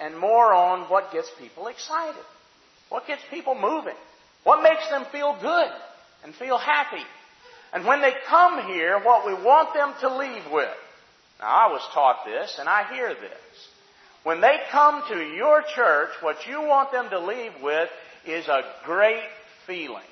and 0.00 0.18
more 0.18 0.52
on 0.52 0.88
what 0.90 1.12
gets 1.12 1.30
people 1.38 1.68
excited. 1.68 2.22
What 2.88 3.06
gets 3.06 3.22
people 3.30 3.54
moving. 3.54 3.96
What 4.44 4.62
makes 4.62 4.88
them 4.90 5.06
feel 5.12 5.36
good 5.40 5.68
and 6.24 6.34
feel 6.34 6.58
happy. 6.58 7.02
And 7.72 7.86
when 7.86 8.02
they 8.02 8.12
come 8.28 8.66
here, 8.66 9.00
what 9.02 9.26
we 9.26 9.32
want 9.32 9.72
them 9.74 9.94
to 10.00 10.16
leave 10.18 10.52
with. 10.52 10.68
Now, 11.40 11.46
I 11.46 11.72
was 11.72 11.80
taught 11.94 12.24
this, 12.26 12.56
and 12.58 12.68
I 12.68 12.92
hear 12.92 13.08
this. 13.14 13.68
When 14.24 14.40
they 14.40 14.56
come 14.70 15.02
to 15.08 15.18
your 15.18 15.62
church, 15.74 16.10
what 16.20 16.46
you 16.46 16.62
want 16.62 16.92
them 16.92 17.10
to 17.10 17.18
leave 17.18 17.52
with 17.62 17.88
is 18.24 18.46
a 18.46 18.62
great 18.84 19.22
feeling. 19.66 20.02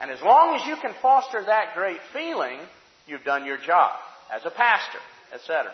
And 0.00 0.10
as 0.10 0.20
long 0.22 0.56
as 0.56 0.66
you 0.66 0.76
can 0.76 0.94
foster 1.00 1.42
that 1.44 1.74
great 1.74 2.00
feeling, 2.12 2.58
you've 3.06 3.24
done 3.24 3.44
your 3.44 3.58
job 3.58 3.92
as 4.32 4.42
a 4.44 4.50
pastor, 4.50 4.98
etc. 5.32 5.72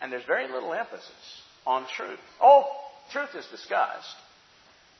And 0.00 0.12
there's 0.12 0.24
very 0.24 0.50
little 0.50 0.72
emphasis 0.72 1.42
on 1.66 1.86
truth. 1.96 2.18
Oh, 2.40 2.66
truth 3.12 3.30
is 3.36 3.46
discussed. 3.50 4.16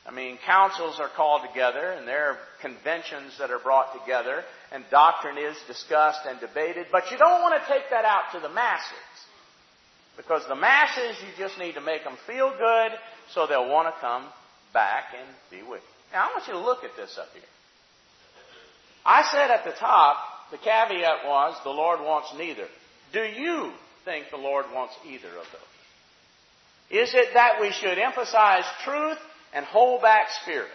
I 0.05 0.11
mean, 0.11 0.37
councils 0.45 0.99
are 0.99 1.09
called 1.15 1.43
together 1.47 1.91
and 1.91 2.05
there 2.05 2.31
are 2.31 2.37
conventions 2.61 3.37
that 3.39 3.51
are 3.51 3.59
brought 3.59 3.97
together 3.99 4.43
and 4.71 4.83
doctrine 4.91 5.37
is 5.37 5.55
discussed 5.67 6.21
and 6.27 6.39
debated, 6.41 6.87
but 6.91 7.09
you 7.09 7.17
don't 7.17 7.41
want 7.41 7.61
to 7.61 7.73
take 7.73 7.89
that 7.89 8.03
out 8.03 8.33
to 8.33 8.39
the 8.41 8.49
masses. 8.49 8.97
Because 10.15 10.45
the 10.47 10.55
masses, 10.55 11.17
you 11.21 11.43
just 11.43 11.57
need 11.57 11.73
to 11.73 11.81
make 11.81 12.03
them 12.03 12.17
feel 12.27 12.51
good 12.51 12.91
so 13.33 13.47
they'll 13.47 13.69
want 13.69 13.93
to 13.93 14.01
come 14.01 14.25
back 14.73 15.05
and 15.17 15.27
be 15.49 15.67
with 15.67 15.81
you. 15.81 16.13
Now, 16.13 16.29
I 16.29 16.33
want 16.33 16.47
you 16.47 16.53
to 16.53 16.59
look 16.59 16.83
at 16.83 16.95
this 16.95 17.17
up 17.17 17.29
here. 17.33 17.41
I 19.05 19.23
said 19.31 19.49
at 19.49 19.65
the 19.65 19.71
top, 19.71 20.17
the 20.51 20.57
caveat 20.57 21.25
was, 21.25 21.57
the 21.63 21.71
Lord 21.71 21.99
wants 21.99 22.33
neither. 22.37 22.67
Do 23.11 23.23
you 23.23 23.71
think 24.05 24.27
the 24.29 24.37
Lord 24.37 24.65
wants 24.73 24.93
either 25.05 25.29
of 25.29 25.45
those? 25.51 25.73
Is 26.89 27.13
it 27.13 27.33
that 27.33 27.59
we 27.59 27.71
should 27.71 27.97
emphasize 27.97 28.63
truth 28.83 29.17
and 29.53 29.65
hold 29.65 30.01
back 30.01 30.27
spirit? 30.43 30.69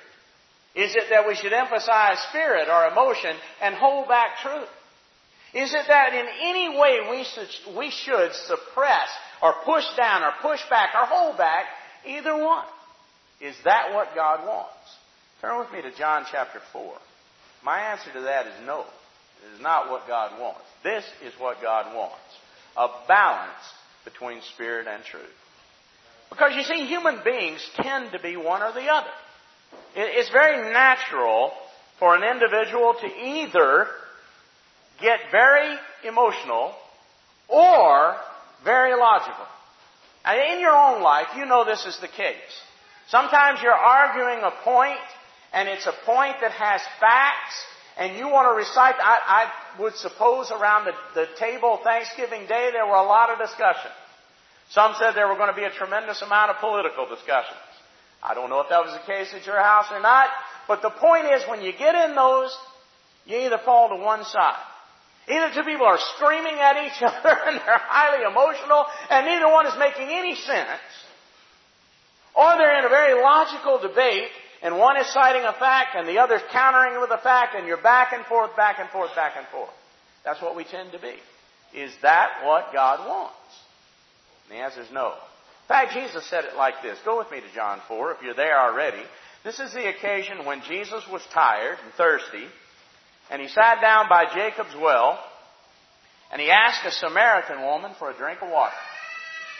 Is 0.74 0.94
it 0.94 1.04
that 1.10 1.26
we 1.26 1.34
should 1.36 1.52
emphasize 1.52 2.18
spirit 2.30 2.68
or 2.68 2.88
emotion 2.88 3.34
and 3.62 3.74
hold 3.74 4.08
back 4.08 4.38
truth? 4.42 4.68
Is 5.54 5.72
it 5.72 5.84
that 5.88 6.12
in 6.12 6.26
any 6.42 6.78
way 6.78 6.98
we 7.10 7.24
should, 7.24 7.76
we 7.76 7.90
should 7.90 8.32
suppress 8.32 9.08
or 9.42 9.54
push 9.64 9.84
down 9.96 10.22
or 10.22 10.32
push 10.42 10.60
back 10.68 10.90
or 10.94 11.06
hold 11.06 11.38
back 11.38 11.64
either 12.06 12.36
one? 12.36 12.66
Is 13.40 13.56
that 13.64 13.94
what 13.94 14.14
God 14.14 14.46
wants? 14.46 14.74
Turn 15.40 15.58
with 15.58 15.72
me 15.72 15.82
to 15.82 15.96
John 15.96 16.26
chapter 16.30 16.60
4. 16.72 16.94
My 17.64 17.80
answer 17.92 18.12
to 18.12 18.20
that 18.22 18.46
is 18.46 18.66
no. 18.66 18.80
It 18.80 19.54
is 19.54 19.60
not 19.62 19.90
what 19.90 20.06
God 20.06 20.40
wants. 20.40 20.60
This 20.82 21.04
is 21.24 21.32
what 21.38 21.62
God 21.62 21.94
wants. 21.94 22.16
A 22.76 22.88
balance 23.06 23.52
between 24.04 24.40
spirit 24.54 24.86
and 24.86 25.02
truth. 25.04 25.24
Because 26.30 26.52
you 26.54 26.62
see, 26.62 26.86
human 26.86 27.20
beings 27.24 27.64
tend 27.76 28.12
to 28.12 28.20
be 28.20 28.36
one 28.36 28.62
or 28.62 28.72
the 28.72 28.86
other. 28.86 29.10
It's 29.96 30.30
very 30.30 30.72
natural 30.72 31.52
for 31.98 32.14
an 32.14 32.22
individual 32.22 32.94
to 33.00 33.06
either 33.06 33.86
get 35.00 35.20
very 35.30 35.76
emotional 36.04 36.74
or 37.48 38.16
very 38.64 38.98
logical. 38.98 39.46
And 40.24 40.54
in 40.54 40.60
your 40.60 40.76
own 40.76 41.02
life, 41.02 41.28
you 41.36 41.46
know 41.46 41.64
this 41.64 41.86
is 41.86 41.98
the 42.00 42.08
case. 42.08 42.36
Sometimes 43.08 43.60
you're 43.62 43.72
arguing 43.72 44.40
a 44.42 44.52
point, 44.62 45.00
and 45.52 45.68
it's 45.68 45.86
a 45.86 45.94
point 46.04 46.36
that 46.42 46.52
has 46.52 46.82
facts, 47.00 47.56
and 47.96 48.16
you 48.18 48.28
want 48.28 48.46
to 48.52 48.56
recite. 48.56 48.96
I, 49.00 49.48
I 49.48 49.80
would 49.80 49.94
suppose 49.94 50.50
around 50.50 50.84
the, 50.84 50.92
the 51.14 51.26
table 51.38 51.80
Thanksgiving 51.82 52.46
Day 52.46 52.70
there 52.72 52.86
were 52.86 53.00
a 53.00 53.06
lot 53.06 53.30
of 53.30 53.38
discussions. 53.38 53.94
Some 54.70 54.94
said 54.98 55.12
there 55.12 55.28
were 55.28 55.36
going 55.36 55.48
to 55.48 55.56
be 55.56 55.64
a 55.64 55.70
tremendous 55.70 56.20
amount 56.20 56.50
of 56.50 56.58
political 56.58 57.08
discussions. 57.08 57.56
I 58.22 58.34
don't 58.34 58.50
know 58.50 58.60
if 58.60 58.68
that 58.68 58.84
was 58.84 58.92
the 58.92 59.06
case 59.10 59.32
at 59.32 59.46
your 59.46 59.56
house 59.56 59.86
or 59.90 60.00
not, 60.00 60.28
but 60.66 60.82
the 60.82 60.90
point 60.90 61.26
is 61.32 61.42
when 61.48 61.62
you 61.62 61.72
get 61.72 61.94
in 61.94 62.14
those, 62.14 62.54
you 63.24 63.38
either 63.38 63.58
fall 63.64 63.88
to 63.88 63.96
one 63.96 64.24
side. 64.24 64.60
Either 65.28 65.54
two 65.54 65.64
people 65.64 65.86
are 65.86 65.98
screaming 66.16 66.54
at 66.54 66.86
each 66.86 67.02
other 67.02 67.36
and 67.46 67.56
they're 67.56 67.84
highly 67.84 68.24
emotional 68.24 68.86
and 69.10 69.26
neither 69.26 69.48
one 69.52 69.66
is 69.66 69.74
making 69.78 70.08
any 70.08 70.34
sense, 70.34 70.80
or 72.34 72.56
they're 72.56 72.78
in 72.78 72.84
a 72.84 72.88
very 72.88 73.20
logical 73.20 73.78
debate 73.80 74.30
and 74.62 74.78
one 74.78 74.96
is 74.96 75.06
citing 75.12 75.44
a 75.44 75.52
fact 75.52 75.94
and 75.94 76.08
the 76.08 76.18
other's 76.18 76.42
countering 76.50 77.00
with 77.00 77.10
a 77.10 77.18
fact 77.18 77.54
and 77.54 77.66
you're 77.66 77.82
back 77.82 78.12
and 78.12 78.24
forth, 78.26 78.56
back 78.56 78.78
and 78.78 78.88
forth, 78.90 79.14
back 79.14 79.34
and 79.36 79.46
forth. 79.48 79.70
That's 80.24 80.42
what 80.42 80.56
we 80.56 80.64
tend 80.64 80.92
to 80.92 80.98
be. 80.98 81.14
Is 81.74 81.92
that 82.02 82.44
what 82.44 82.72
God 82.72 83.06
wants? 83.06 83.34
And 84.48 84.58
the 84.58 84.62
answer 84.62 84.80
is 84.80 84.90
no. 84.92 85.08
In 85.12 85.68
fact, 85.68 85.92
Jesus 85.92 86.24
said 86.28 86.44
it 86.44 86.56
like 86.56 86.82
this. 86.82 86.98
Go 87.04 87.18
with 87.18 87.30
me 87.30 87.40
to 87.40 87.54
John 87.54 87.80
4 87.86 88.12
if 88.12 88.22
you're 88.22 88.34
there 88.34 88.58
already. 88.58 89.02
This 89.44 89.60
is 89.60 89.72
the 89.72 89.88
occasion 89.88 90.44
when 90.44 90.62
Jesus 90.62 91.04
was 91.10 91.22
tired 91.32 91.78
and 91.84 91.92
thirsty, 91.94 92.46
and 93.30 93.42
he 93.42 93.48
sat 93.48 93.80
down 93.80 94.08
by 94.08 94.26
Jacob's 94.34 94.74
well, 94.80 95.18
and 96.32 96.40
he 96.40 96.50
asked 96.50 96.84
a 96.86 96.90
Samaritan 96.90 97.62
woman 97.62 97.92
for 97.98 98.10
a 98.10 98.16
drink 98.16 98.40
of 98.42 98.50
water. 98.50 98.74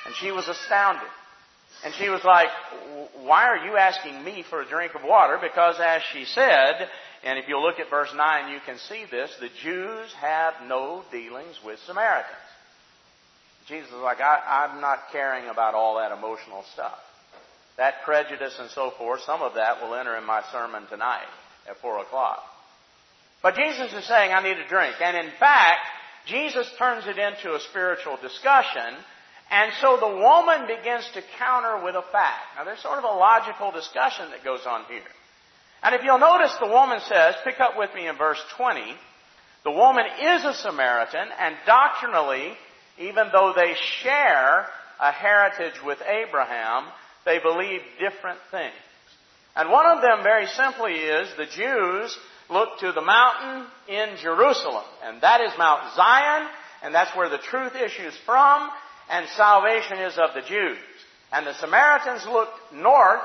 And 0.07 0.15
she 0.17 0.31
was 0.31 0.49
astounded. 0.49 1.09
And 1.85 1.95
she 1.95 2.09
was 2.09 2.25
like, 2.25 2.49
Why 3.23 3.45
are 3.45 3.67
you 3.67 3.77
asking 3.77 4.23
me 4.25 4.45
for 4.49 4.63
a 4.63 4.69
drink 4.69 4.95
of 4.95 5.03
water? 5.05 5.39
Because 5.41 5.77
as 5.81 6.03
she 6.13 6.25
said, 6.25 6.89
and 7.25 7.39
if 7.39 7.49
you 7.49 7.59
look 7.59 7.79
at 7.79 7.91
verse 7.91 8.13
9, 8.15 8.53
you 8.53 8.59
can 8.65 8.79
see 8.79 9.05
this, 9.11 9.31
the 9.41 9.51
Jews 9.63 10.13
have 10.21 10.55
no 10.67 11.03
dealings 11.11 11.59
with 11.65 11.79
Samaritans. 11.87 12.35
Jesus 13.67 13.89
is 13.91 13.97
like, 13.97 14.21
I, 14.21 14.67
I'm 14.67 14.81
not 14.81 14.99
caring 15.13 15.49
about 15.49 15.75
all 15.75 15.99
that 15.99 16.17
emotional 16.17 16.65
stuff. 16.73 16.99
That 17.77 18.03
prejudice 18.05 18.57
and 18.59 18.71
so 18.71 18.91
forth, 18.97 19.21
some 19.23 19.43
of 19.43 19.55
that 19.55 19.83
will 19.83 19.95
enter 19.95 20.17
in 20.17 20.25
my 20.25 20.43
sermon 20.51 20.87
tonight 20.89 21.27
at 21.69 21.77
4 21.81 22.01
o'clock. 22.01 22.43
But 23.43 23.55
Jesus 23.55 23.93
is 23.93 24.05
saying, 24.07 24.33
I 24.33 24.43
need 24.43 24.59
a 24.59 24.69
drink. 24.69 24.97
And 25.01 25.17
in 25.17 25.33
fact, 25.39 25.81
Jesus 26.27 26.69
turns 26.79 27.07
it 27.07 27.19
into 27.19 27.55
a 27.55 27.61
spiritual 27.71 28.19
discussion. 28.21 28.95
And 29.51 29.73
so 29.81 29.97
the 29.97 30.17
woman 30.17 30.67
begins 30.67 31.09
to 31.15 31.23
counter 31.39 31.85
with 31.85 31.95
a 31.95 32.05
fact. 32.13 32.57
Now 32.57 32.65
there's 32.65 32.83
sort 32.83 32.99
of 32.99 33.05
a 33.05 33.17
logical 33.17 33.71
discussion 33.71 34.31
that 34.31 34.45
goes 34.45 34.67
on 34.67 34.85
here. 34.89 35.01
And 35.83 35.95
if 35.95 36.03
you'll 36.03 36.19
notice, 36.19 36.53
the 36.61 36.67
woman 36.67 36.99
says, 37.09 37.35
pick 37.45 37.61
up 37.61 37.79
with 37.79 37.95
me 37.95 38.09
in 38.09 38.17
verse 38.17 38.43
20, 38.57 38.83
the 39.65 39.71
woman 39.71 40.05
is 40.21 40.45
a 40.45 40.55
Samaritan, 40.55 41.29
and 41.39 41.55
doctrinally, 41.67 42.53
even 42.99 43.29
though 43.33 43.53
they 43.55 43.75
share 44.03 44.67
a 45.01 45.13
heritage 45.13 45.81
with 45.85 45.99
Abraham, 46.03 46.85
they 47.25 47.39
believe 47.39 47.81
different 48.01 48.41
things. 48.51 48.75
And 49.55 49.71
one 49.71 49.87
of 49.87 50.03
them, 50.03 50.23
very 50.23 50.47
simply, 50.47 50.95
is 50.95 51.29
the 51.37 51.47
Jews 51.47 52.19
look 52.51 52.79
to 52.81 52.93
the 52.93 53.01
mountain 53.01 53.67
in 53.89 54.17
Jerusalem, 54.21 54.85
and 55.05 55.21
that 55.21 55.41
is 55.41 55.53
Mount 55.59 55.95
Zion, 55.95 56.49
and 56.83 56.95
that's 56.95 57.15
where 57.17 57.29
the 57.29 57.39
truth 57.39 57.75
issues 57.75 58.15
from, 58.25 58.71
and 59.11 59.27
salvation 59.37 59.99
is 59.99 60.19
of 60.19 60.35
the 60.35 60.43
Jews. 60.43 60.79
And 61.33 61.47
the 61.47 61.55
Samaritans 61.55 62.27
looked 62.27 62.73
north 62.73 63.23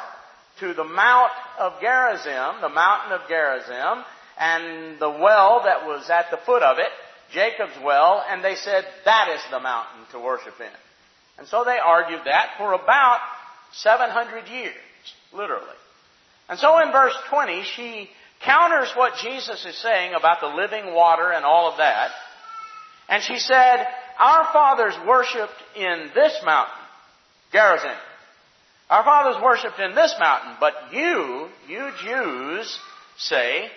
to 0.60 0.74
the 0.74 0.84
Mount 0.84 1.32
of 1.60 1.80
Gerizim, 1.82 2.62
the 2.62 2.70
mountain 2.70 3.14
of 3.14 3.28
Gerizim, 3.28 4.04
and 4.38 5.00
the 5.00 5.10
well 5.10 5.62
that 5.66 5.86
was 5.86 6.10
at 6.10 6.30
the 6.32 6.38
foot 6.46 6.64
of 6.64 6.78
it, 6.80 6.90
Jacob's 7.32 7.78
well, 7.84 8.24
and 8.30 8.44
they 8.44 8.56
said, 8.56 8.86
that 9.06 9.30
is 9.34 9.42
the 9.52 9.60
mountain 9.60 10.02
to 10.12 10.20
worship 10.20 10.54
in. 10.60 10.68
And 11.38 11.48
so 11.48 11.64
they 11.64 11.78
argued 11.84 12.22
that 12.26 12.52
for 12.58 12.74
about 12.74 13.20
700 13.74 14.48
years, 14.50 14.76
literally. 15.34 15.66
And 16.50 16.60
so 16.60 16.80
in 16.80 16.92
verse 16.92 17.16
20, 17.30 17.64
she 17.76 18.10
counters 18.46 18.92
what 18.96 19.18
Jesus 19.22 19.66
is 19.66 19.78
saying 19.82 20.14
about 20.14 20.42
the 20.42 20.48
living 20.48 20.94
water 20.94 21.32
and 21.32 21.46
all 21.46 21.72
of 21.72 21.78
that. 21.78 22.12
And 23.10 23.22
she 23.24 23.38
said, 23.38 23.86
Our 24.20 24.46
fathers 24.54 24.94
worshipped 25.08 25.62
in 25.76 26.12
this 26.16 26.40
mountain, 26.46 26.84
Gerizim. 27.52 27.98
Our 28.90 29.04
fathers 29.04 29.42
worshipped 29.42 29.80
in 29.80 29.96
this 29.96 30.14
mountain, 30.20 30.56
but 30.60 30.74
you, 30.92 31.48
you 31.68 31.90
Jews, 32.04 32.80
say 33.18 33.68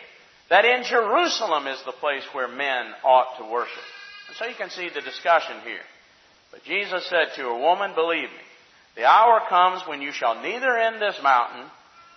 that 0.51 0.65
in 0.65 0.85
Jerusalem 0.85 1.67
is 1.67 1.83
the 1.85 1.93
place 1.93 2.25
where 2.33 2.49
men 2.49 2.93
ought 3.05 3.39
to 3.39 3.51
worship. 3.51 3.83
And 4.29 4.37
so 4.37 4.47
you 4.47 4.55
can 4.57 4.71
see 4.71 4.89
the 4.89 5.01
discussion 5.01 5.57
here. 5.65 5.85
But 6.51 6.65
Jesus 6.65 7.09
said 7.09 7.35
to 7.37 7.49
a 7.49 7.59
woman, 7.59 7.93
believe 7.95 8.29
me, 8.29 8.47
the 8.97 9.05
hour 9.05 9.41
comes 9.49 9.83
when 9.87 10.03
you 10.03 10.13
shall 10.13 10.43
neither 10.43 10.77
in 10.79 11.01
this 11.01 11.17
mountain 11.23 11.67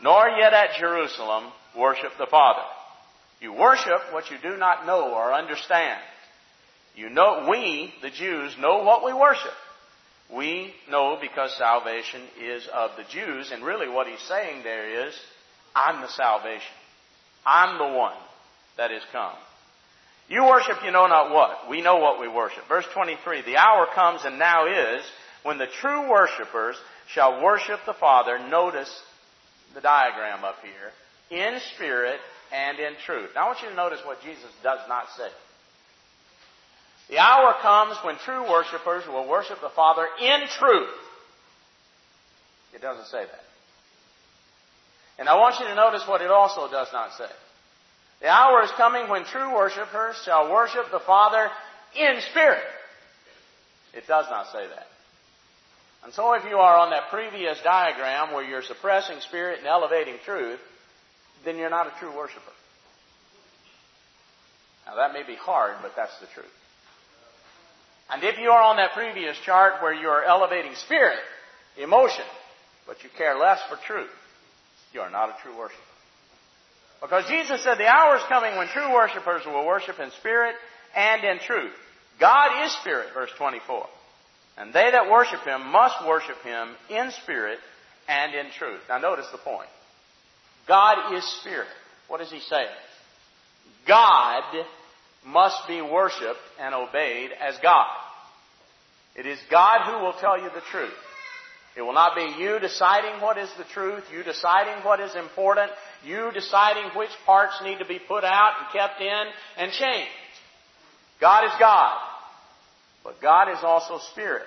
nor 0.02 0.30
yet 0.30 0.54
at 0.54 0.80
Jerusalem 0.80 1.52
worship 1.78 2.12
the 2.18 2.28
Father. 2.28 2.64
You 3.42 3.54
worship 3.54 4.12
what 4.12 4.30
you 4.30 4.38
do 4.42 4.58
not 4.58 4.86
know 4.86 5.14
or 5.14 5.34
understand. 5.34 6.00
You 6.96 7.10
know, 7.10 7.48
we, 7.50 7.94
the 8.02 8.10
Jews, 8.10 8.56
know 8.60 8.84
what 8.84 9.06
we 9.06 9.14
worship. 9.14 9.54
We 10.36 10.74
know 10.90 11.18
because 11.20 11.56
salvation 11.58 12.22
is 12.40 12.68
of 12.74 12.92
the 12.98 13.04
Jews, 13.10 13.52
and 13.52 13.64
really 13.64 13.88
what 13.88 14.08
he's 14.08 14.22
saying 14.28 14.64
there 14.64 15.08
is, 15.08 15.14
I'm 15.76 16.02
the 16.02 16.10
salvation. 16.10 16.76
I'm 17.46 17.78
the 17.78 17.98
one 17.98 18.18
that 18.78 18.92
is 18.92 19.02
come. 19.12 19.34
You 20.30 20.44
worship 20.44 20.78
you 20.86 20.92
know 20.92 21.08
not 21.08 21.34
what. 21.34 21.70
We 21.70 21.82
know 21.82 21.98
what 21.98 22.20
we 22.20 22.28
worship. 22.28 22.68
Verse 22.68 22.86
23, 22.94 23.42
the 23.42 23.58
hour 23.58 23.88
comes 23.96 24.22
and 24.24 24.38
now 24.38 24.68
is 24.68 25.04
when 25.44 25.58
the 25.58 25.68
true 25.82 26.10
worshippers 26.10 26.76
shall 27.14 27.42
worship 27.44 27.80
the 27.88 27.94
Father. 27.94 28.38
Notice 28.38 28.94
the 29.74 29.82
diagram 29.82 30.44
up 30.44 30.58
here. 30.62 30.92
In 31.30 31.60
spirit 31.76 32.20
and 32.52 32.80
in 32.80 32.94
truth. 33.06 33.30
Now 33.36 33.44
I 33.44 33.48
want 33.48 33.62
you 33.62 33.70
to 33.70 33.76
notice 33.76 34.00
what 34.06 34.22
Jesus 34.22 34.50
does 34.64 34.80
not 34.88 35.06
say. 35.18 35.30
The 37.10 37.18
hour 37.18 37.56
comes 37.62 37.98
when 38.04 38.18
true 38.18 38.50
worshippers 38.50 39.08
will 39.08 39.28
worship 39.28 39.62
the 39.62 39.70
Father 39.70 40.06
in 40.22 40.48
truth. 40.60 40.90
It 42.74 42.82
doesn't 42.82 43.08
say 43.08 43.26
that. 43.26 43.44
And 45.18 45.28
I 45.28 45.36
want 45.36 45.60
you 45.60 45.66
to 45.66 45.76
notice 45.76 46.04
what 46.08 46.22
it 46.22 46.32
also 46.32 46.70
does 46.72 46.88
not 46.94 47.14
say. 47.18 47.30
The 48.22 48.28
hour 48.28 48.64
is 48.64 48.72
coming 48.78 49.10
when 49.10 49.26
true 49.26 49.54
worshippers 49.54 50.22
shall 50.24 50.52
worship 50.52 50.92
the 50.92 51.00
Father 51.00 51.50
in 51.96 52.22
spirit. 52.32 52.64
It 53.94 54.08
does 54.08 54.26
not 54.30 54.52
say 54.52 54.68
that. 54.68 54.88
And 56.04 56.14
so 56.14 56.34
if 56.34 56.44
you 56.46 56.58
are 56.58 56.78
on 56.78 56.92
that 56.92 57.10
previous 57.10 57.60
diagram 57.62 58.34
where 58.34 58.44
you're 58.44 58.64
suppressing 58.64 59.20
spirit 59.22 59.60
and 59.60 59.68
elevating 59.68 60.16
truth, 60.24 60.60
then 61.46 61.58
you're 61.58 61.70
not 61.70 61.88
a 61.88 62.00
true 62.00 62.16
worshiper. 62.16 62.52
Now 64.86 64.96
that 64.96 65.14
may 65.14 65.24
be 65.24 65.36
hard, 65.36 65.78
but 65.82 65.94
that's 65.96 66.18
the 66.20 66.28
truth. 66.34 66.52
And 68.10 68.24
if 68.24 68.40
you 68.40 68.50
are 68.50 68.64
on 68.64 68.78
that 68.78 68.94
previous 68.94 69.38
chart 69.46 69.84
where 69.84 69.94
you 69.94 70.08
are 70.08 70.24
elevating 70.24 70.74
spirit, 70.76 71.20
emotion, 71.78 72.26
but 72.88 73.04
you 73.04 73.10
care 73.16 73.38
less 73.38 73.60
for 73.70 73.78
truth, 73.86 74.10
you 74.94 75.02
are 75.02 75.12
not 75.12 75.30
a 75.30 75.36
true 75.44 75.56
worshiper. 75.56 75.82
Because 77.02 77.26
Jesus 77.30 77.64
said 77.64 77.78
the 77.78 77.88
hour 77.88 78.18
is 78.18 78.24
coming 78.28 78.58
when 78.58 78.68
true 78.68 78.92
worshippers 78.92 79.46
will 79.46 79.66
worship 79.66 80.00
in 80.00 80.12
spirit 80.20 80.56
and 80.96 81.24
in 81.24 81.40
truth. 81.40 81.72
God 82.20 82.66
is 82.66 82.76
spirit, 82.82 83.14
verse 83.14 83.30
24. 83.38 83.88
And 84.58 84.74
they 84.74 84.92
that 84.92 85.10
worship 85.10 85.42
him 85.42 85.72
must 85.72 86.06
worship 86.06 86.42
him 86.44 86.70
in 86.90 87.12
spirit 87.24 87.60
and 88.10 88.34
in 88.34 88.52
truth. 88.58 88.82
Now 88.90 88.98
notice 88.98 89.28
the 89.32 89.38
point. 89.38 89.70
God 90.70 91.16
is 91.16 91.26
spirit. 91.42 91.68
What 92.08 92.20
does 92.20 92.32
he 92.32 92.40
say? 92.40 92.66
God 93.88 94.44
must 95.26 95.68
be 95.68 95.82
worshiped 95.82 96.40
and 96.62 96.76
obeyed 96.76 97.32
as 97.32 97.56
God. 97.64 97.88
It 99.16 99.26
is 99.26 99.40
God 99.50 99.82
who 99.86 100.06
will 100.06 100.14
tell 100.14 100.38
you 100.38 100.50
the 100.54 100.62
truth. 100.72 100.94
It 101.76 101.82
will 101.82 101.94
not 101.94 102.16
be 102.16 102.36
you 102.42 102.60
deciding 102.60 103.20
what 103.20 103.40
is 103.40 103.50
the 103.58 103.64
truth, 103.64 104.04
you 104.14 104.22
deciding 104.24 104.84
what 104.84 105.00
is 105.00 105.16
important, 105.16 105.72
you 106.06 106.30
deciding 106.34 106.92
which 106.96 107.10
parts 107.26 107.56
need 107.64 107.80
to 107.80 107.86
be 107.86 108.00
put 108.00 108.24
out 108.24 108.54
and 108.60 108.72
kept 108.72 109.02
in 109.02 109.24
and 109.58 109.72
changed. 109.72 110.12
God 111.20 111.46
is 111.46 111.52
God. 111.60 111.98
But 113.04 113.22
God 113.22 113.50
is 113.52 113.64
also 113.64 114.00
spirit. 114.12 114.46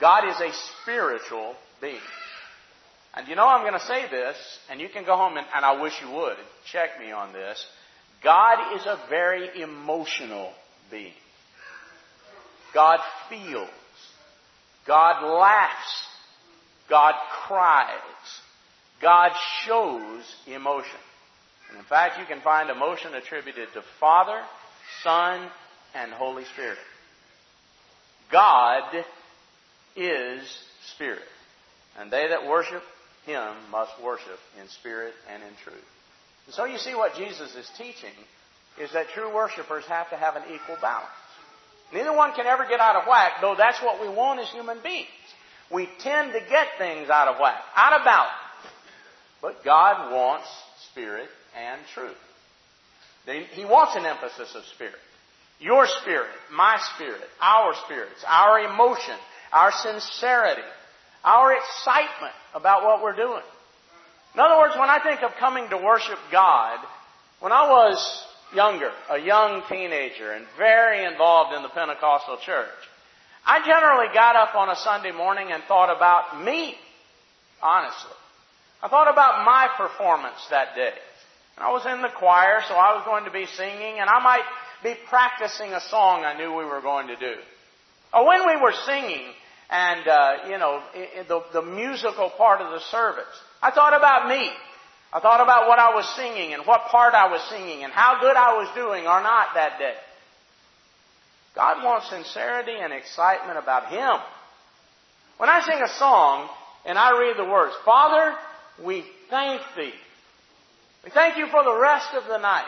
God 0.00 0.28
is 0.28 0.40
a 0.40 0.52
spiritual 0.82 1.56
being. 1.80 1.98
And 3.16 3.28
you 3.28 3.36
know 3.36 3.46
I'm 3.46 3.62
going 3.62 3.78
to 3.78 3.86
say 3.86 4.08
this, 4.10 4.36
and 4.70 4.80
you 4.80 4.88
can 4.88 5.04
go 5.04 5.16
home 5.16 5.36
and, 5.36 5.46
and 5.54 5.64
I 5.64 5.80
wish 5.80 5.92
you 6.02 6.10
would 6.10 6.36
check 6.70 6.98
me 6.98 7.12
on 7.12 7.32
this. 7.32 7.64
God 8.22 8.74
is 8.76 8.86
a 8.86 8.98
very 9.08 9.62
emotional 9.62 10.50
being. 10.90 11.12
God 12.72 12.98
feels. 13.28 13.68
God 14.86 15.22
laughs. 15.38 16.08
God 16.90 17.14
cries. 17.46 17.98
God 19.00 19.32
shows 19.64 20.24
emotion. 20.46 20.98
And 21.70 21.78
in 21.78 21.84
fact, 21.84 22.18
you 22.18 22.26
can 22.26 22.40
find 22.40 22.68
emotion 22.70 23.14
attributed 23.14 23.68
to 23.74 23.82
Father, 24.00 24.40
Son, 25.02 25.48
and 25.94 26.12
Holy 26.12 26.44
Spirit. 26.46 26.78
God 28.32 29.04
is 29.96 30.42
Spirit. 30.94 31.22
And 31.98 32.10
they 32.10 32.28
that 32.28 32.46
worship 32.46 32.82
Him 33.26 33.54
must 33.70 33.92
worship 34.02 34.38
in 34.60 34.68
spirit 34.68 35.14
and 35.32 35.42
in 35.42 35.50
truth. 35.64 35.84
And 36.46 36.54
so 36.54 36.64
you 36.64 36.78
see 36.78 36.94
what 36.94 37.14
Jesus 37.16 37.54
is 37.54 37.70
teaching 37.78 38.12
is 38.78 38.92
that 38.92 39.08
true 39.14 39.34
worshipers 39.34 39.84
have 39.86 40.10
to 40.10 40.16
have 40.16 40.36
an 40.36 40.42
equal 40.52 40.76
balance. 40.80 41.08
Neither 41.92 42.12
one 42.12 42.34
can 42.34 42.46
ever 42.46 42.66
get 42.68 42.80
out 42.80 42.96
of 42.96 43.06
whack, 43.08 43.34
though 43.40 43.54
that's 43.56 43.80
what 43.82 44.00
we 44.00 44.08
want 44.08 44.40
as 44.40 44.50
human 44.50 44.78
beings. 44.82 45.08
We 45.70 45.88
tend 46.00 46.32
to 46.32 46.40
get 46.40 46.66
things 46.76 47.08
out 47.08 47.28
of 47.28 47.40
whack, 47.40 47.62
out 47.74 47.98
of 47.98 48.04
balance. 48.04 48.32
But 49.40 49.64
God 49.64 50.12
wants 50.12 50.46
spirit 50.90 51.28
and 51.56 51.80
truth. 51.94 52.16
He 53.52 53.64
wants 53.64 53.96
an 53.96 54.04
emphasis 54.04 54.54
of 54.54 54.64
spirit. 54.74 54.94
Your 55.60 55.86
spirit, 55.86 56.28
my 56.52 56.78
spirit, 56.94 57.22
our 57.40 57.74
spirits, 57.84 58.24
our 58.26 58.60
emotion, 58.60 59.14
our 59.52 59.72
sincerity, 59.72 60.62
our 61.24 61.52
excitement 61.56 62.34
about 62.54 62.84
what 62.84 63.02
we're 63.02 63.16
doing. 63.16 63.42
In 64.34 64.40
other 64.40 64.58
words, 64.58 64.74
when 64.78 64.90
I 64.90 65.00
think 65.02 65.22
of 65.22 65.32
coming 65.38 65.68
to 65.70 65.78
worship 65.78 66.18
God, 66.30 66.78
when 67.40 67.52
I 67.52 67.68
was 67.68 68.24
younger, 68.54 68.90
a 69.10 69.18
young 69.18 69.62
teenager, 69.68 70.32
and 70.32 70.44
very 70.58 71.04
involved 71.04 71.54
in 71.54 71.62
the 71.62 71.68
Pentecostal 71.68 72.38
church, 72.44 72.68
I 73.46 73.64
generally 73.66 74.12
got 74.12 74.36
up 74.36 74.54
on 74.54 74.70
a 74.70 74.76
Sunday 74.76 75.12
morning 75.12 75.48
and 75.52 75.62
thought 75.64 75.94
about 75.94 76.42
me, 76.44 76.74
honestly. 77.62 78.16
I 78.82 78.88
thought 78.88 79.10
about 79.10 79.44
my 79.44 79.68
performance 79.76 80.46
that 80.50 80.74
day. 80.74 80.92
And 81.56 81.64
I 81.64 81.70
was 81.70 81.86
in 81.86 82.02
the 82.02 82.08
choir, 82.08 82.60
so 82.68 82.74
I 82.74 82.96
was 82.96 83.04
going 83.04 83.24
to 83.24 83.30
be 83.30 83.46
singing, 83.46 84.00
and 84.00 84.10
I 84.10 84.22
might 84.22 84.44
be 84.82 84.94
practicing 85.08 85.72
a 85.72 85.80
song 85.80 86.24
I 86.24 86.36
knew 86.36 86.54
we 86.54 86.64
were 86.64 86.82
going 86.82 87.06
to 87.08 87.16
do. 87.16 87.34
Or 88.12 88.26
when 88.26 88.46
we 88.46 88.56
were 88.60 88.74
singing, 88.84 89.22
and 89.70 90.06
uh, 90.06 90.32
you 90.48 90.58
know, 90.58 90.82
the, 91.28 91.42
the 91.52 91.62
musical 91.62 92.30
part 92.30 92.60
of 92.60 92.70
the 92.70 92.80
service, 92.90 93.24
I 93.62 93.70
thought 93.70 93.96
about 93.96 94.28
me. 94.28 94.50
I 95.12 95.20
thought 95.20 95.40
about 95.40 95.68
what 95.68 95.78
I 95.78 95.94
was 95.94 96.08
singing 96.16 96.54
and 96.54 96.66
what 96.66 96.86
part 96.90 97.14
I 97.14 97.30
was 97.30 97.40
singing 97.48 97.84
and 97.84 97.92
how 97.92 98.20
good 98.20 98.36
I 98.36 98.58
was 98.58 98.68
doing 98.74 99.06
or 99.06 99.22
not 99.22 99.54
that 99.54 99.78
day. 99.78 99.94
God 101.54 101.84
wants 101.84 102.10
sincerity 102.10 102.74
and 102.80 102.92
excitement 102.92 103.58
about 103.58 103.90
Him. 103.90 104.20
When 105.38 105.48
I 105.48 105.60
sing 105.60 105.80
a 105.80 105.98
song 105.98 106.48
and 106.84 106.98
I 106.98 107.18
read 107.18 107.36
the 107.36 107.48
words, 107.48 107.74
Father, 107.84 108.34
we 108.84 109.04
thank 109.30 109.62
Thee. 109.76 109.92
We 111.04 111.10
thank 111.10 111.36
You 111.36 111.46
for 111.46 111.62
the 111.62 111.78
rest 111.78 112.08
of 112.14 112.24
the 112.26 112.38
night. 112.38 112.66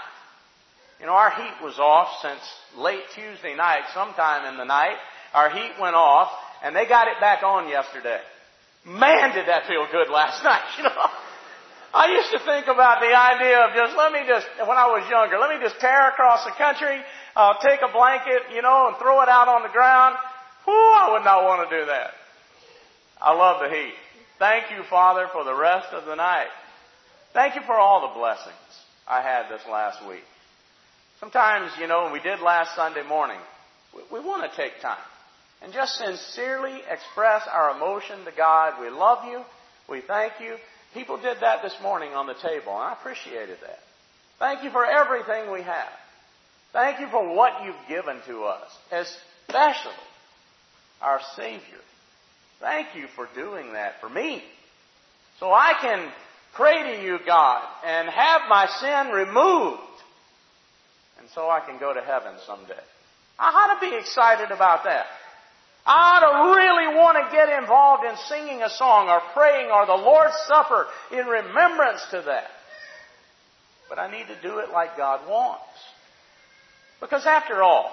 You 1.01 1.07
know, 1.07 1.13
our 1.13 1.31
heat 1.31 1.65
was 1.65 1.79
off 1.79 2.09
since 2.23 2.41
late 2.77 3.03
Tuesday 3.15 3.55
night, 3.57 3.83
sometime 3.93 4.53
in 4.53 4.57
the 4.57 4.65
night. 4.65 4.97
Our 5.35 5.51
heat 5.51 5.73
went 5.81 5.97
off 5.97 6.31
and 6.63 6.75
they 6.75 6.87
got 6.87 7.09
it 7.09 7.21
back 7.21 7.43
on 7.43 7.69
yesterday. 7.69 8.21
Man, 8.85 9.35
did 9.35 9.49
that 9.49 9.67
feel 9.67 9.87
good 9.91 10.11
last 10.11 10.43
night, 10.51 10.65
you 10.79 10.85
know. 10.85 11.07
I 11.95 12.13
used 12.13 12.31
to 12.33 12.41
think 12.45 12.67
about 12.67 13.01
the 13.01 13.09
idea 13.09 13.59
of 13.65 13.75
just, 13.75 13.97
let 13.97 14.13
me 14.13 14.21
just, 14.29 14.47
when 14.61 14.77
I 14.77 14.87
was 14.93 15.09
younger, 15.09 15.39
let 15.39 15.49
me 15.49 15.65
just 15.65 15.81
tear 15.81 16.11
across 16.11 16.45
the 16.45 16.53
country, 16.53 17.01
uh, 17.35 17.55
take 17.65 17.81
a 17.81 17.91
blanket, 17.91 18.53
you 18.55 18.61
know, 18.61 18.89
and 18.89 18.97
throw 18.99 19.23
it 19.23 19.29
out 19.29 19.49
on 19.49 19.63
the 19.63 19.73
ground. 19.73 20.17
Whew, 20.65 20.75
I 20.75 21.13
would 21.13 21.25
not 21.25 21.45
want 21.45 21.69
to 21.69 21.79
do 21.79 21.87
that. 21.87 22.11
I 23.21 23.33
love 23.33 23.63
the 23.65 23.75
heat. 23.75 23.95
Thank 24.39 24.71
you, 24.71 24.85
Father, 24.91 25.27
for 25.33 25.43
the 25.45 25.55
rest 25.55 25.89
of 25.93 26.05
the 26.05 26.15
night. 26.15 26.53
Thank 27.33 27.55
you 27.55 27.63
for 27.63 27.75
all 27.75 28.09
the 28.09 28.19
blessings 28.19 28.55
I 29.09 29.23
had 29.23 29.49
this 29.49 29.63
last 29.71 30.07
week. 30.07 30.25
Sometimes, 31.19 31.73
you 31.81 31.87
know, 31.87 32.11
we 32.13 32.21
did 32.21 32.41
last 32.41 32.77
Sunday 32.77 33.07
morning, 33.09 33.41
we, 33.95 34.21
we 34.21 34.25
want 34.25 34.51
to 34.51 34.55
take 34.55 34.83
time 34.83 35.01
and 35.63 35.73
just 35.73 35.97
sincerely 35.97 36.81
express 36.91 37.43
our 37.51 37.77
emotion 37.77 38.25
to 38.25 38.33
God. 38.37 38.81
We 38.81 38.91
love 38.91 39.25
you. 39.25 39.43
We 39.89 40.01
thank 40.01 40.35
you. 40.41 40.57
People 40.95 41.17
did 41.17 41.39
that 41.41 41.63
this 41.63 41.77
morning 41.83 42.13
on 42.13 42.27
the 42.27 42.35
table, 42.35 42.73
and 42.73 42.83
I 42.83 42.93
appreciated 42.93 43.59
that. 43.63 43.79
Thank 44.39 44.65
you 44.65 44.71
for 44.71 44.85
everything 44.85 45.51
we 45.53 45.63
have. 45.63 45.89
Thank 46.73 47.01
you 47.01 47.09
for 47.09 47.35
what 47.35 47.65
you've 47.65 47.75
given 47.89 48.21
to 48.27 48.45
us, 48.45 48.71
especially 48.91 49.93
our 51.01 51.21
Savior. 51.37 51.81
Thank 52.61 52.95
you 52.95 53.07
for 53.15 53.29
doing 53.35 53.73
that 53.73 54.01
for 54.01 54.09
me. 54.09 54.43
So 55.41 55.51
I 55.51 55.75
can 55.81 56.11
pray 56.55 56.97
to 56.97 57.03
you, 57.03 57.19
God, 57.27 57.63
and 57.85 58.09
have 58.09 58.43
my 58.49 58.67
sin 58.81 59.13
removed. 59.13 59.81
And 61.19 61.29
so 61.35 61.49
I 61.51 61.61
can 61.61 61.79
go 61.79 61.93
to 61.93 62.01
heaven 62.01 62.35
someday. 62.47 62.81
I 63.39 63.49
ought 63.49 63.81
to 63.81 63.91
be 63.91 63.97
excited 63.97 64.51
about 64.51 64.85
that. 64.85 65.07
I 65.87 66.21
to 66.21 66.51
really 66.57 66.97
want 66.99 67.17
to 67.17 67.37
get 67.37 67.49
involved 67.63 68.05
in 68.05 68.17
singing 68.29 68.63
a 68.63 68.71
song 68.71 69.09
or 69.09 69.21
praying 69.35 69.71
or 69.71 69.87
the 69.87 69.95
Lord's 69.95 70.35
Supper 70.49 70.87
in 71.13 71.27
remembrance 71.27 72.05
to 72.11 72.23
that. 72.27 72.49
But 73.89 74.01
I 74.01 74.11
need 74.11 74.27
to 74.27 74.41
do 74.43 74.59
it 74.59 74.71
like 74.71 74.97
God 74.97 75.29
wants. 75.29 75.63
Because 77.01 77.25
after 77.25 77.63
all, 77.63 77.91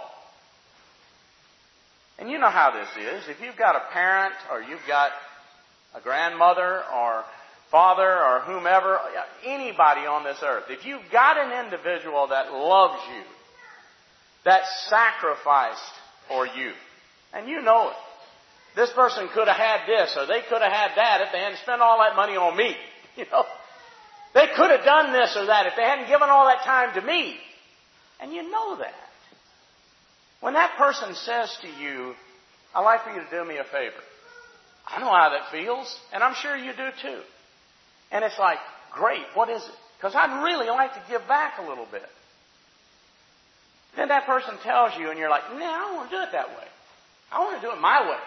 and 2.18 2.32
you 2.32 2.40
know 2.40 2.50
how 2.50 2.72
this 2.72 2.90
is, 2.98 3.30
if 3.30 3.42
you've 3.42 3.58
got 3.58 3.76
a 3.76 3.92
parent 3.92 4.34
or 4.52 4.62
you've 4.62 4.88
got 4.88 5.12
a 5.94 6.02
grandmother 6.02 6.84
or 6.96 7.24
father 7.70 8.10
or 8.10 8.42
whomever, 8.42 9.00
anybody 9.46 10.02
on 10.02 10.24
this 10.24 10.38
earth, 10.44 10.66
if 10.70 10.86
you've 10.86 11.12
got 11.12 11.38
an 11.38 11.66
individual 11.66 12.28
that 12.28 12.52
loves 12.52 13.02
you, 13.16 13.24
that 14.46 14.64
sacrificed 14.88 15.80
for 16.28 16.48
you, 16.48 16.72
and 17.34 17.50
you 17.50 17.62
know 17.62 17.90
it. 17.90 17.96
This 18.76 18.92
person 18.92 19.28
could 19.34 19.48
have 19.48 19.58
had 19.58 19.88
this 19.88 20.16
or 20.18 20.26
they 20.26 20.42
could 20.50 20.62
have 20.62 20.72
had 20.72 20.92
that 20.96 21.22
if 21.22 21.32
they 21.32 21.40
hadn't 21.40 21.60
spent 21.60 21.82
all 21.82 22.00
that 22.00 22.16
money 22.16 22.36
on 22.36 22.56
me. 22.58 22.76
You 23.16 23.26
know? 23.32 23.46
They 24.34 24.48
could 24.56 24.72
have 24.72 24.84
done 24.84 25.14
this 25.14 25.38
or 25.38 25.46
that 25.46 25.68
if 25.68 25.74
they 25.76 25.84
hadn't 25.84 26.08
given 26.08 26.30
all 26.30 26.48
that 26.48 26.64
time 26.66 27.00
to 27.00 27.06
me. 27.06 27.38
And 28.20 28.34
you 28.34 28.50
know 28.50 28.78
that. 28.78 28.96
When 30.40 30.56
that 30.56 30.76
person 30.80 31.14
says 31.14 31.56
to 31.62 31.68
you, 31.68 32.16
I'd 32.74 32.82
like 32.82 33.04
for 33.04 33.12
you 33.12 33.22
to 33.22 33.30
do 33.30 33.48
me 33.48 33.58
a 33.58 33.64
favor. 33.64 34.02
I 34.88 35.00
know 35.00 35.12
how 35.12 35.30
that 35.30 35.52
feels, 35.52 35.96
and 36.12 36.24
I'm 36.24 36.34
sure 36.34 36.58
you 36.58 36.72
do 36.72 36.90
too. 37.04 37.22
And 38.12 38.26
it's 38.26 38.40
like, 38.40 38.58
great, 38.92 39.24
what 39.36 39.50
is 39.50 39.62
it? 39.62 39.76
Because 39.98 40.16
I'd 40.16 40.44
really 40.44 40.68
like 40.68 40.94
to 40.94 41.02
give 41.08 41.28
back 41.28 41.60
a 41.60 41.70
little 41.70 41.88
bit. 41.92 42.10
Then 43.96 44.08
that 44.08 44.26
person 44.26 44.56
tells 44.64 44.98
you, 44.98 45.12
and 45.12 45.20
you're 45.20 45.30
like, 45.30 45.44
nah, 45.54 45.66
I 45.66 45.80
don't 45.80 45.96
want 45.98 46.10
to 46.10 46.16
do 46.18 46.24
it 46.24 46.32
that 46.32 46.50
way. 46.50 46.68
I 47.34 47.40
want 47.40 47.62
to 47.62 47.68
do 47.68 47.74
it 47.74 47.80
my 47.82 48.10
way. 48.10 48.18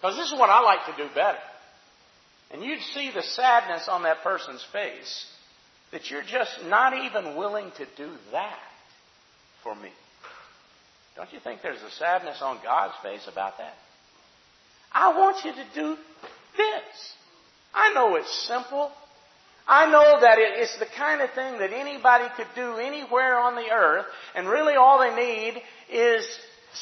Because 0.00 0.16
this 0.16 0.26
is 0.32 0.38
what 0.38 0.48
I 0.48 0.60
like 0.60 0.86
to 0.86 1.02
do 1.02 1.08
better. 1.14 1.38
And 2.52 2.62
you'd 2.62 2.80
see 2.94 3.10
the 3.14 3.22
sadness 3.22 3.88
on 3.88 4.04
that 4.04 4.22
person's 4.22 4.64
face 4.72 5.26
that 5.92 6.10
you're 6.10 6.22
just 6.22 6.64
not 6.66 6.94
even 6.94 7.36
willing 7.36 7.70
to 7.76 7.86
do 7.96 8.10
that 8.32 8.58
for 9.62 9.74
me. 9.74 9.90
Don't 11.16 11.32
you 11.32 11.40
think 11.40 11.60
there's 11.62 11.82
a 11.82 11.90
sadness 11.90 12.38
on 12.40 12.60
God's 12.62 12.94
face 13.02 13.28
about 13.30 13.58
that? 13.58 13.74
I 14.92 15.16
want 15.16 15.44
you 15.44 15.52
to 15.52 15.64
do 15.74 15.96
this. 16.56 17.14
I 17.74 17.92
know 17.92 18.16
it's 18.16 18.46
simple. 18.46 18.90
I 19.66 19.90
know 19.90 20.20
that 20.20 20.36
it's 20.38 20.78
the 20.78 20.86
kind 20.86 21.20
of 21.20 21.30
thing 21.30 21.58
that 21.58 21.72
anybody 21.72 22.24
could 22.36 22.48
do 22.56 22.76
anywhere 22.76 23.38
on 23.38 23.54
the 23.54 23.70
earth, 23.70 24.06
and 24.34 24.48
really 24.48 24.74
all 24.74 24.98
they 24.98 25.14
need 25.14 25.62
is 25.92 26.26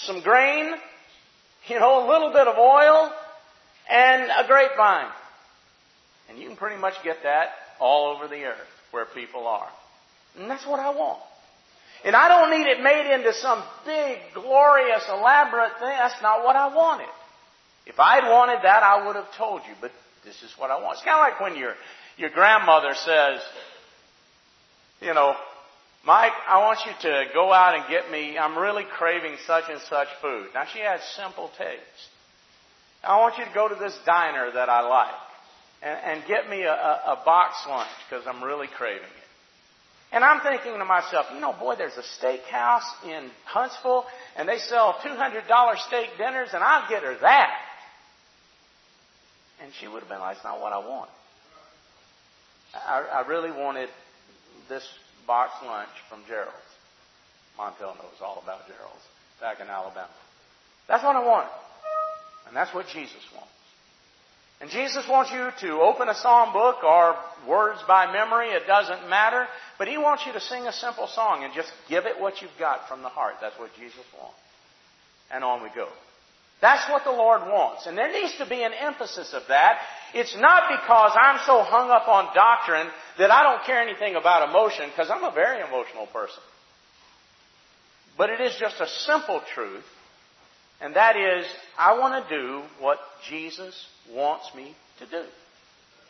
some 0.04 0.22
grain 0.22 0.74
you 1.70 1.80
know, 1.80 2.06
a 2.06 2.10
little 2.10 2.32
bit 2.32 2.46
of 2.46 2.56
oil 2.56 3.12
and 3.88 4.22
a 4.30 4.46
grapevine. 4.46 5.10
And 6.28 6.38
you 6.38 6.48
can 6.48 6.56
pretty 6.56 6.76
much 6.76 6.94
get 7.02 7.22
that 7.22 7.50
all 7.80 8.14
over 8.14 8.28
the 8.28 8.44
earth 8.44 8.68
where 8.90 9.06
people 9.06 9.46
are. 9.46 9.68
And 10.38 10.50
that's 10.50 10.66
what 10.66 10.80
I 10.80 10.90
want. 10.90 11.20
And 12.04 12.14
I 12.14 12.28
don't 12.28 12.50
need 12.50 12.70
it 12.70 12.82
made 12.82 13.12
into 13.12 13.32
some 13.34 13.62
big, 13.84 14.18
glorious, 14.34 15.02
elaborate 15.08 15.78
thing. 15.78 15.88
That's 15.88 16.22
not 16.22 16.44
what 16.44 16.54
I 16.54 16.74
wanted. 16.74 17.08
If 17.86 17.98
I'd 17.98 18.28
wanted 18.30 18.60
that, 18.62 18.82
I 18.82 19.06
would 19.06 19.16
have 19.16 19.34
told 19.36 19.62
you, 19.66 19.74
but 19.80 19.90
this 20.24 20.42
is 20.42 20.52
what 20.58 20.70
I 20.70 20.80
want. 20.80 20.98
It's 20.98 21.04
kind 21.04 21.16
of 21.16 21.32
like 21.32 21.40
when 21.40 21.58
your, 21.58 21.74
your 22.16 22.30
grandmother 22.30 22.94
says, 22.94 23.40
you 25.00 25.14
know, 25.14 25.34
Mike, 26.08 26.32
I 26.48 26.60
want 26.60 26.78
you 26.86 26.92
to 27.02 27.24
go 27.34 27.52
out 27.52 27.74
and 27.74 27.84
get 27.86 28.10
me, 28.10 28.38
I'm 28.38 28.56
really 28.56 28.84
craving 28.96 29.36
such 29.46 29.64
and 29.68 29.78
such 29.90 30.08
food. 30.22 30.46
Now 30.54 30.64
she 30.64 30.78
has 30.78 31.02
simple 31.14 31.50
taste. 31.58 32.08
I 33.04 33.18
want 33.18 33.36
you 33.36 33.44
to 33.44 33.50
go 33.52 33.68
to 33.68 33.74
this 33.74 33.94
diner 34.06 34.50
that 34.54 34.70
I 34.70 34.88
like 34.88 35.20
and, 35.82 35.98
and 36.02 36.26
get 36.26 36.48
me 36.48 36.62
a, 36.62 36.72
a, 36.72 37.02
a 37.08 37.22
box 37.26 37.56
lunch 37.68 37.90
because 38.08 38.26
I'm 38.26 38.42
really 38.42 38.68
craving 38.68 39.02
it. 39.02 39.28
And 40.10 40.24
I'm 40.24 40.40
thinking 40.40 40.78
to 40.78 40.84
myself, 40.86 41.26
you 41.34 41.40
know, 41.40 41.52
boy, 41.52 41.74
there's 41.76 41.98
a 41.98 42.24
steakhouse 42.24 42.88
in 43.04 43.28
Huntsville 43.44 44.06
and 44.34 44.48
they 44.48 44.60
sell 44.60 44.94
$200 45.04 45.76
steak 45.88 46.08
dinners 46.16 46.48
and 46.54 46.64
I'll 46.64 46.88
get 46.88 47.02
her 47.02 47.18
that. 47.20 47.54
And 49.62 49.70
she 49.78 49.86
would 49.86 50.00
have 50.00 50.08
been 50.08 50.20
like, 50.20 50.36
that's 50.36 50.44
not 50.44 50.58
what 50.62 50.72
I 50.72 50.78
want. 50.78 51.10
I, 52.72 53.24
I 53.24 53.28
really 53.28 53.50
wanted 53.50 53.90
this 54.70 54.88
box 55.28 55.52
lunch 55.64 55.92
from 56.08 56.24
Gerald's. 56.26 56.56
Montel 57.56 57.94
knows 57.94 58.18
all 58.20 58.40
about 58.42 58.66
Gerald's 58.66 59.06
back 59.40 59.60
in 59.60 59.68
Alabama. 59.68 60.08
That's 60.88 61.04
what 61.04 61.14
I 61.14 61.24
want. 61.24 61.48
And 62.48 62.56
that's 62.56 62.74
what 62.74 62.86
Jesus 62.88 63.22
wants. 63.36 63.52
And 64.60 64.70
Jesus 64.70 65.06
wants 65.08 65.30
you 65.30 65.50
to 65.68 65.80
open 65.82 66.08
a 66.08 66.14
psalm 66.14 66.52
book 66.52 66.82
or 66.82 67.14
words 67.46 67.78
by 67.86 68.10
memory, 68.10 68.48
it 68.48 68.66
doesn't 68.66 69.08
matter. 69.08 69.46
But 69.78 69.86
He 69.86 69.98
wants 69.98 70.24
you 70.26 70.32
to 70.32 70.40
sing 70.40 70.66
a 70.66 70.72
simple 70.72 71.06
song 71.06 71.44
and 71.44 71.54
just 71.54 71.70
give 71.88 72.06
it 72.06 72.18
what 72.18 72.42
you've 72.42 72.58
got 72.58 72.88
from 72.88 73.02
the 73.02 73.08
heart. 73.08 73.34
That's 73.40 73.56
what 73.58 73.70
Jesus 73.78 74.02
wants. 74.18 74.34
And 75.30 75.44
on 75.44 75.62
we 75.62 75.68
go. 75.76 75.86
That's 76.60 76.90
what 76.90 77.04
the 77.04 77.12
Lord 77.12 77.42
wants. 77.42 77.86
And 77.86 77.96
there 77.96 78.12
needs 78.12 78.36
to 78.38 78.46
be 78.46 78.62
an 78.62 78.72
emphasis 78.72 79.32
of 79.32 79.42
that. 79.48 79.78
It's 80.12 80.36
not 80.36 80.64
because 80.68 81.12
I'm 81.14 81.38
so 81.46 81.62
hung 81.62 81.90
up 81.90 82.08
on 82.08 82.34
doctrine 82.34 82.88
that 83.18 83.30
I 83.30 83.42
don't 83.44 83.64
care 83.64 83.80
anything 83.80 84.16
about 84.16 84.48
emotion, 84.48 84.88
because 84.88 85.10
I'm 85.10 85.24
a 85.24 85.32
very 85.32 85.60
emotional 85.60 86.06
person. 86.06 86.42
But 88.16 88.30
it 88.30 88.40
is 88.40 88.56
just 88.58 88.80
a 88.80 88.88
simple 88.88 89.40
truth, 89.54 89.84
and 90.80 90.96
that 90.96 91.16
is, 91.16 91.46
I 91.78 91.98
want 91.98 92.28
to 92.28 92.36
do 92.36 92.62
what 92.80 92.98
Jesus 93.28 93.86
wants 94.12 94.52
me 94.56 94.74
to 94.98 95.06
do. 95.06 95.24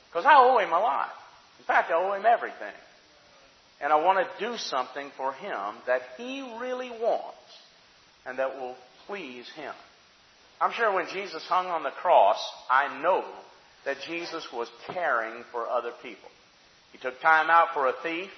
Because 0.09 0.25
I 0.25 0.37
owe 0.37 0.59
Him 0.59 0.73
a 0.73 0.81
lot. 0.81 1.11
In 1.59 1.65
fact, 1.67 1.91
I 1.91 1.95
owe 1.95 2.15
Him 2.15 2.25
everything. 2.25 2.75
And 3.81 3.93
I 3.93 3.97
want 3.97 4.19
to 4.19 4.45
do 4.45 4.57
something 4.57 5.11
for 5.17 5.33
Him 5.33 5.75
that 5.87 6.03
He 6.17 6.41
really 6.59 6.91
wants 6.91 7.37
and 8.27 8.39
that 8.39 8.57
will 8.57 8.77
please 9.07 9.49
Him. 9.55 9.75
I'm 10.61 10.73
sure 10.73 10.93
when 10.93 11.07
Jesus 11.13 11.43
hung 11.45 11.67
on 11.67 11.83
the 11.83 11.91
cross, 11.91 12.39
I 12.69 13.01
know 13.01 13.25
that 13.85 13.99
Jesus 14.07 14.47
was 14.53 14.69
caring 14.89 15.45
for 15.53 15.69
other 15.69 15.93
people. 16.03 16.29
He 16.93 16.99
took 16.99 17.21
time 17.21 17.49
out 17.51 17.69
for 17.75 17.87
a 17.87 17.93
thief. 18.03 18.31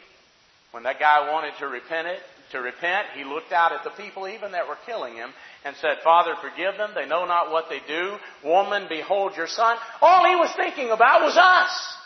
When 0.72 0.85
that 0.85 1.00
guy 1.00 1.33
wanted 1.33 1.54
to 1.59 1.66
repent 1.66 2.06
it, 2.06 2.20
to 2.52 2.61
repent, 2.61 3.09
he 3.14 3.24
looked 3.24 3.52
out 3.52 3.72
at 3.72 3.85
the 3.85 3.90
people 3.90 4.28
even 4.28 4.52
that 4.52 4.68
were 4.68 4.78
killing 4.87 5.14
him 5.14 5.30
and 5.64 5.74
said, 5.76 5.98
Father, 6.04 6.35
forgive 6.40 6.76
them. 6.76 6.90
They 6.94 7.06
know 7.06 7.24
not 7.24 7.50
what 7.50 7.66
they 7.68 7.80
do. 7.87 8.16
Woman, 8.44 8.87
behold 8.88 9.33
your 9.37 9.46
son. 9.46 9.76
All 10.00 10.28
he 10.28 10.37
was 10.37 10.50
thinking 10.56 10.90
about 10.90 11.22
was 11.22 11.37
us. 11.37 11.96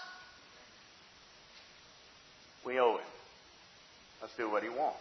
We 2.65 2.79
owe 2.79 2.97
him. 2.97 3.07
Let's 4.23 4.37
do 4.37 4.51
what 4.51 4.63
he 4.63 4.71
wants. 4.71 4.99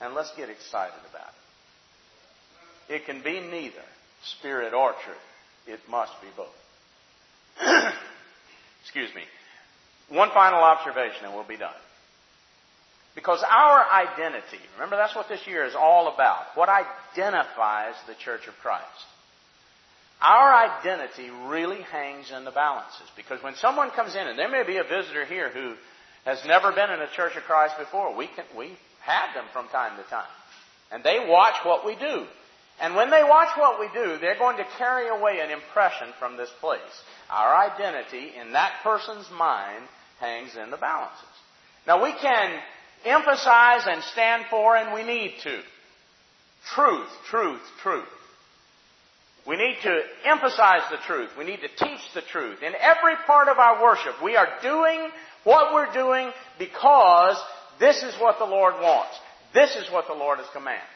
And 0.00 0.14
let's 0.14 0.32
get 0.36 0.50
excited 0.50 0.98
about 1.10 1.32
it. 2.88 2.94
It 2.94 3.06
can 3.06 3.22
be 3.22 3.40
neither 3.40 3.82
spirit 4.24 4.74
or 4.74 4.92
truth. 5.04 5.16
It 5.66 5.80
must 5.88 6.12
be 6.20 6.28
both. 6.36 6.48
Excuse 8.82 9.14
me. 9.14 9.22
One 10.08 10.30
final 10.30 10.60
observation 10.60 11.24
and 11.24 11.34
we'll 11.34 11.44
be 11.44 11.56
done. 11.56 11.74
Because 13.14 13.42
our 13.42 13.84
identity, 13.90 14.58
remember 14.74 14.96
that's 14.96 15.14
what 15.14 15.28
this 15.28 15.46
year 15.46 15.64
is 15.64 15.74
all 15.74 16.12
about. 16.12 16.46
What 16.54 16.68
identifies 16.68 17.94
the 18.06 18.14
Church 18.14 18.46
of 18.48 18.54
Christ. 18.62 18.86
Our 20.20 20.54
identity 20.54 21.30
really 21.46 21.82
hangs 21.82 22.30
in 22.34 22.44
the 22.44 22.50
balances. 22.50 23.08
Because 23.16 23.42
when 23.42 23.54
someone 23.56 23.90
comes 23.90 24.14
in, 24.14 24.26
and 24.26 24.38
there 24.38 24.48
may 24.48 24.62
be 24.64 24.78
a 24.78 24.84
visitor 24.84 25.24
here 25.24 25.50
who 25.50 25.74
has 26.24 26.38
never 26.46 26.72
been 26.72 26.90
in 26.90 27.00
a 27.00 27.10
Church 27.14 27.36
of 27.36 27.42
Christ 27.42 27.74
before, 27.78 28.16
we, 28.16 28.28
can, 28.28 28.44
we 28.56 28.76
have 29.00 29.34
them 29.34 29.44
from 29.52 29.68
time 29.68 29.96
to 29.96 30.08
time. 30.08 30.30
And 30.92 31.02
they 31.02 31.18
watch 31.28 31.56
what 31.64 31.84
we 31.84 31.96
do. 31.96 32.26
And 32.80 32.96
when 32.96 33.10
they 33.10 33.22
watch 33.22 33.56
what 33.56 33.78
we 33.78 33.88
do, 33.92 34.18
they're 34.18 34.38
going 34.38 34.56
to 34.56 34.66
carry 34.78 35.08
away 35.08 35.40
an 35.40 35.50
impression 35.50 36.08
from 36.18 36.36
this 36.36 36.50
place. 36.60 36.80
Our 37.30 37.70
identity 37.70 38.32
in 38.40 38.52
that 38.52 38.72
person's 38.82 39.30
mind 39.30 39.84
hangs 40.20 40.56
in 40.56 40.70
the 40.70 40.76
balances. 40.76 41.24
Now 41.86 42.02
we 42.02 42.12
can 42.12 42.60
emphasize 43.04 43.82
and 43.86 44.02
stand 44.04 44.44
for, 44.50 44.76
and 44.76 44.92
we 44.94 45.02
need 45.02 45.34
to. 45.42 45.60
Truth, 46.74 47.08
truth, 47.28 47.60
truth. 47.82 48.08
We 49.46 49.56
need 49.56 49.76
to 49.82 50.00
emphasize 50.24 50.82
the 50.90 50.98
truth. 50.98 51.30
We 51.36 51.44
need 51.44 51.60
to 51.60 51.84
teach 51.84 52.00
the 52.14 52.22
truth. 52.22 52.62
In 52.62 52.74
every 52.78 53.16
part 53.26 53.48
of 53.48 53.58
our 53.58 53.82
worship, 53.82 54.22
we 54.22 54.36
are 54.36 54.48
doing 54.62 55.08
what 55.42 55.74
we're 55.74 55.92
doing 55.92 56.30
because 56.58 57.36
this 57.80 58.02
is 58.04 58.14
what 58.20 58.38
the 58.38 58.44
Lord 58.44 58.74
wants. 58.74 59.18
This 59.52 59.74
is 59.74 59.90
what 59.90 60.06
the 60.06 60.14
Lord 60.14 60.38
has 60.38 60.46
commanded. 60.52 60.86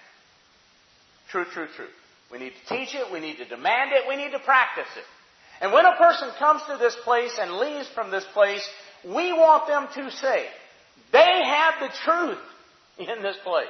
True, 1.31 1.45
true, 1.53 1.69
true. 1.75 1.89
We 2.31 2.39
need 2.39 2.53
to 2.53 2.77
teach 2.77 2.95
it. 2.95 3.13
We 3.13 3.21
need 3.21 3.39
to 3.39 3.45
demand 3.45 3.93
it. 3.93 4.09
We 4.09 4.17
need 4.17 4.33
to 4.33 4.39
practice 4.39 4.89
it. 4.97 5.05
And 5.61 5.73
when 5.73 5.87
a 5.87 5.97
person 5.97 6.31
comes 6.39 6.63
to 6.69 6.77
this 6.77 6.97
place 7.05 7.33
and 7.41 7.53
leaves 7.53 7.89
from 7.95 8.11
this 8.11 8.25
place, 8.33 8.67
we 9.05 9.33
want 9.33 9.67
them 9.67 9.89
to 9.95 10.11
say, 10.11 10.47
they 11.13 11.43
have 11.45 11.75
the 11.81 11.91
truth 12.05 12.39
in 12.99 13.23
this 13.23 13.37
place. 13.45 13.67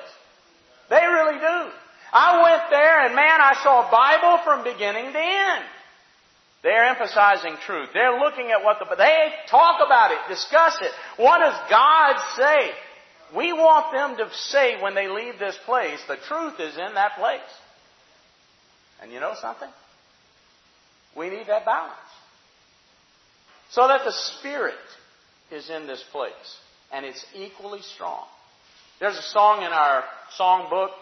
They 0.88 1.02
really 1.04 1.38
do. 1.38 1.70
I 2.12 2.42
went 2.42 2.62
there 2.70 3.06
and 3.06 3.14
man, 3.14 3.40
I 3.40 3.54
saw 3.62 3.86
a 3.86 3.90
Bible 3.90 4.42
from 4.44 4.64
beginning 4.64 5.12
to 5.12 5.18
end. 5.18 5.64
They're 6.62 6.86
emphasizing 6.86 7.56
truth. 7.66 7.90
They're 7.92 8.18
looking 8.18 8.50
at 8.50 8.64
what 8.64 8.78
the, 8.78 8.96
they 8.96 9.28
talk 9.48 9.80
about 9.84 10.10
it, 10.10 10.18
discuss 10.28 10.76
it. 10.80 10.90
What 11.16 11.38
does 11.38 11.54
God 11.70 12.16
say? 12.36 12.70
We 13.34 13.52
want 13.52 13.92
them 13.92 14.16
to 14.18 14.34
say 14.34 14.80
when 14.80 14.94
they 14.94 15.08
leave 15.08 15.38
this 15.38 15.56
place, 15.64 15.98
the 16.06 16.16
truth 16.28 16.60
is 16.60 16.74
in 16.74 16.94
that 16.94 17.16
place. 17.18 17.40
And 19.02 19.12
you 19.12 19.20
know 19.20 19.34
something? 19.40 19.68
We 21.16 21.30
need 21.30 21.46
that 21.48 21.64
balance. 21.64 21.94
So 23.70 23.88
that 23.88 24.04
the 24.04 24.12
Spirit 24.12 24.74
is 25.50 25.70
in 25.70 25.86
this 25.86 26.02
place. 26.12 26.30
And 26.92 27.04
it's 27.04 27.24
equally 27.34 27.82
strong. 27.94 28.24
There's 29.00 29.18
a 29.18 29.22
song 29.22 29.62
in 29.62 29.72
our 29.72 30.04
song 30.36 30.70
book. 30.70 30.92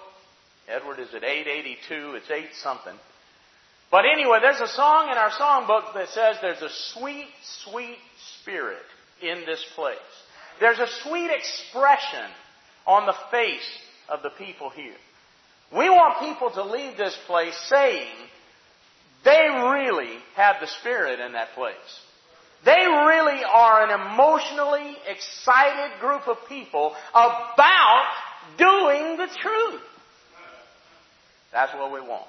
Edward 0.66 0.98
is 0.98 1.14
at 1.14 1.24
882. 1.24 2.14
It's 2.14 2.30
8 2.30 2.44
something. 2.62 2.94
But 3.90 4.04
anyway, 4.06 4.38
there's 4.40 4.60
a 4.60 4.72
song 4.74 5.10
in 5.10 5.18
our 5.18 5.30
song 5.32 5.66
book 5.66 5.84
that 5.94 6.08
says 6.08 6.36
there's 6.40 6.62
a 6.62 6.70
sweet, 6.94 7.28
sweet 7.64 7.98
spirit 8.40 8.82
in 9.22 9.44
this 9.46 9.64
place. 9.74 9.98
There's 10.60 10.78
a 10.78 10.88
sweet 11.02 11.30
expression 11.30 12.24
on 12.86 13.06
the 13.06 13.14
face 13.30 13.78
of 14.08 14.22
the 14.22 14.30
people 14.30 14.70
here. 14.70 14.94
We 15.72 15.88
want 15.88 16.20
people 16.20 16.50
to 16.50 16.64
leave 16.64 16.96
this 16.96 17.16
place 17.26 17.56
saying 17.68 18.12
they 19.24 19.48
really 19.50 20.18
have 20.36 20.56
the 20.60 20.66
Spirit 20.66 21.18
in 21.20 21.32
that 21.32 21.54
place. 21.54 21.74
They 22.64 22.72
really 22.72 23.42
are 23.44 23.84
an 23.84 24.12
emotionally 24.12 24.96
excited 25.06 26.00
group 26.00 26.28
of 26.28 26.36
people 26.48 26.94
about 27.10 28.06
doing 28.56 29.16
the 29.16 29.28
truth. 29.40 29.82
That's 31.52 31.74
what 31.74 31.92
we 31.92 32.00
want. 32.00 32.26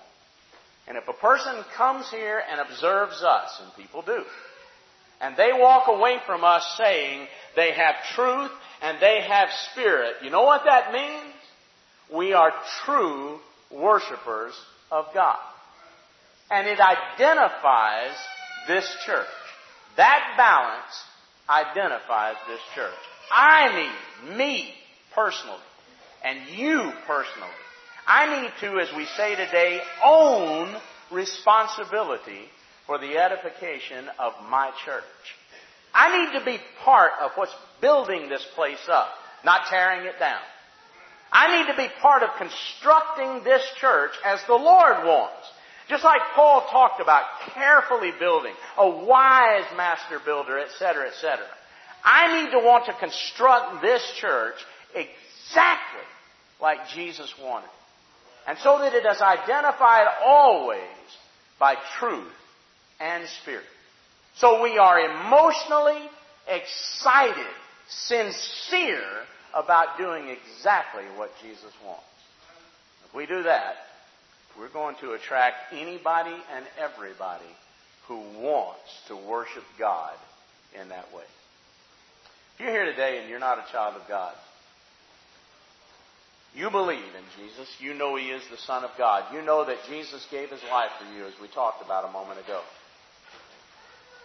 And 0.88 0.98
if 0.98 1.08
a 1.08 1.14
person 1.14 1.64
comes 1.76 2.10
here 2.10 2.42
and 2.50 2.62
observes 2.62 3.24
us, 3.24 3.60
and 3.64 3.76
people 3.76 4.02
do, 4.02 4.24
and 5.22 5.36
they 5.38 5.52
walk 5.54 5.88
away 5.88 6.18
from 6.26 6.44
us 6.44 6.64
saying 6.78 7.28
they 7.56 7.72
have 7.74 7.96
truth 8.16 8.52
and 8.82 9.00
they 9.00 9.22
have 9.22 9.50
spirit, 9.72 10.16
you 10.24 10.30
know 10.30 10.44
what 10.44 10.64
that 10.66 10.92
means? 10.92 11.34
We 12.14 12.34
are 12.34 12.54
true 12.86 13.40
worshipers 13.72 14.54
of 14.92 15.06
God. 15.14 15.40
And 16.52 16.68
it 16.68 16.80
identifies 16.80 18.16
this 18.68 18.86
church. 19.06 19.26
That 19.98 20.36
balance 20.38 21.04
identifies 21.50 22.36
this 22.48 22.60
church. 22.76 22.94
I 23.32 23.90
need 24.28 24.38
me 24.38 24.74
personally 25.14 25.58
and 26.24 26.50
you 26.58 26.92
personally. 27.08 27.50
I 28.08 28.42
need 28.42 28.52
to, 28.62 28.80
as 28.80 28.96
we 28.96 29.06
say 29.18 29.36
today, 29.36 29.82
own 30.04 30.76
responsibility 31.12 32.50
for 32.86 32.98
the 32.98 33.18
edification 33.18 34.06
of 34.20 34.34
my 34.50 34.72
church. 34.86 35.04
I 35.94 36.18
need 36.18 36.40
to 36.40 36.46
be 36.46 36.60
part 36.84 37.12
of 37.22 37.32
what's 37.36 37.56
building 37.82 38.30
this 38.30 38.46
place 38.56 38.86
up, 38.90 39.10
not 39.44 39.68
tearing 39.70 40.06
it 40.06 40.20
down. 40.20 40.42
I 41.32 41.58
need 41.58 41.72
to 41.72 41.78
be 41.78 41.88
part 42.02 42.24
of 42.24 42.30
constructing 42.38 43.44
this 43.44 43.64
church 43.80 44.12
as 44.24 44.40
the 44.48 44.54
Lord 44.54 45.06
wants. 45.06 45.48
Just 45.88 46.04
like 46.04 46.22
Paul 46.34 46.66
talked 46.72 47.02
about 47.02 47.24
carefully 47.54 48.12
building, 48.20 48.54
a 48.78 48.90
wise 48.90 49.66
master 49.78 50.20
builder, 50.24 50.60
etc., 50.60 51.08
etc. 51.08 51.46
I 52.04 52.44
need 52.44 52.52
to 52.52 52.60
want 52.60 52.86
to 52.86 52.94
construct 52.94 53.82
this 53.82 54.02
church 54.20 54.56
exactly 54.94 56.08
like 56.62 56.88
Jesus 56.94 57.32
wanted. 57.42 57.70
And 58.48 58.58
so 58.60 58.80
that 58.80 58.94
it 58.94 59.06
is 59.06 59.22
identified 59.22 60.08
always 60.24 60.80
by 61.60 61.76
truth 62.00 62.32
and 63.00 63.28
spirit. 63.42 63.66
So 64.38 64.62
we 64.62 64.78
are 64.78 65.00
emotionally 65.00 66.10
excited, 66.48 67.46
sincere 67.88 69.02
about 69.54 69.98
doing 69.98 70.28
exactly 70.28 71.04
what 71.16 71.32
Jesus 71.42 71.72
wants. 71.86 72.04
If 73.08 73.16
we 73.16 73.26
do 73.26 73.44
that, 73.44 73.76
we're 74.58 74.70
going 74.70 74.96
to 75.02 75.14
attract 75.14 75.74
anybody 75.74 76.36
and 76.56 76.66
everybody 76.78 77.46
who 78.08 78.18
wants 78.40 78.90
to 79.08 79.16
worship 79.16 79.64
God 79.80 80.14
in 80.80 80.90
that 80.90 81.14
way. 81.14 81.24
If 82.56 82.62
you're 82.62 82.72
here 82.72 82.86
today 82.86 83.20
and 83.20 83.30
you're 83.30 83.40
not 83.40 83.58
a 83.58 83.72
child 83.72 83.96
of 83.96 84.08
God, 84.08 84.34
you 86.54 86.70
believe 86.70 87.00
in 87.00 87.44
Jesus. 87.44 87.68
You 87.80 87.94
know 87.94 88.16
He 88.16 88.28
is 88.28 88.44
the 88.50 88.58
Son 88.58 88.86
of 88.86 88.92
God. 88.98 89.34
You 89.34 89.42
know 89.42 89.66
that 89.66 89.78
Jesus 89.90 90.26
gave 90.32 90.50
His 90.50 90.64
life 90.72 90.92
for 91.00 91.14
you, 91.14 91.26
as 91.26 91.34
we 91.42 91.50
talked 91.50 91.84
about 91.84 92.08
a 92.08 92.12
moment 92.12 92.40
ago. 92.40 92.62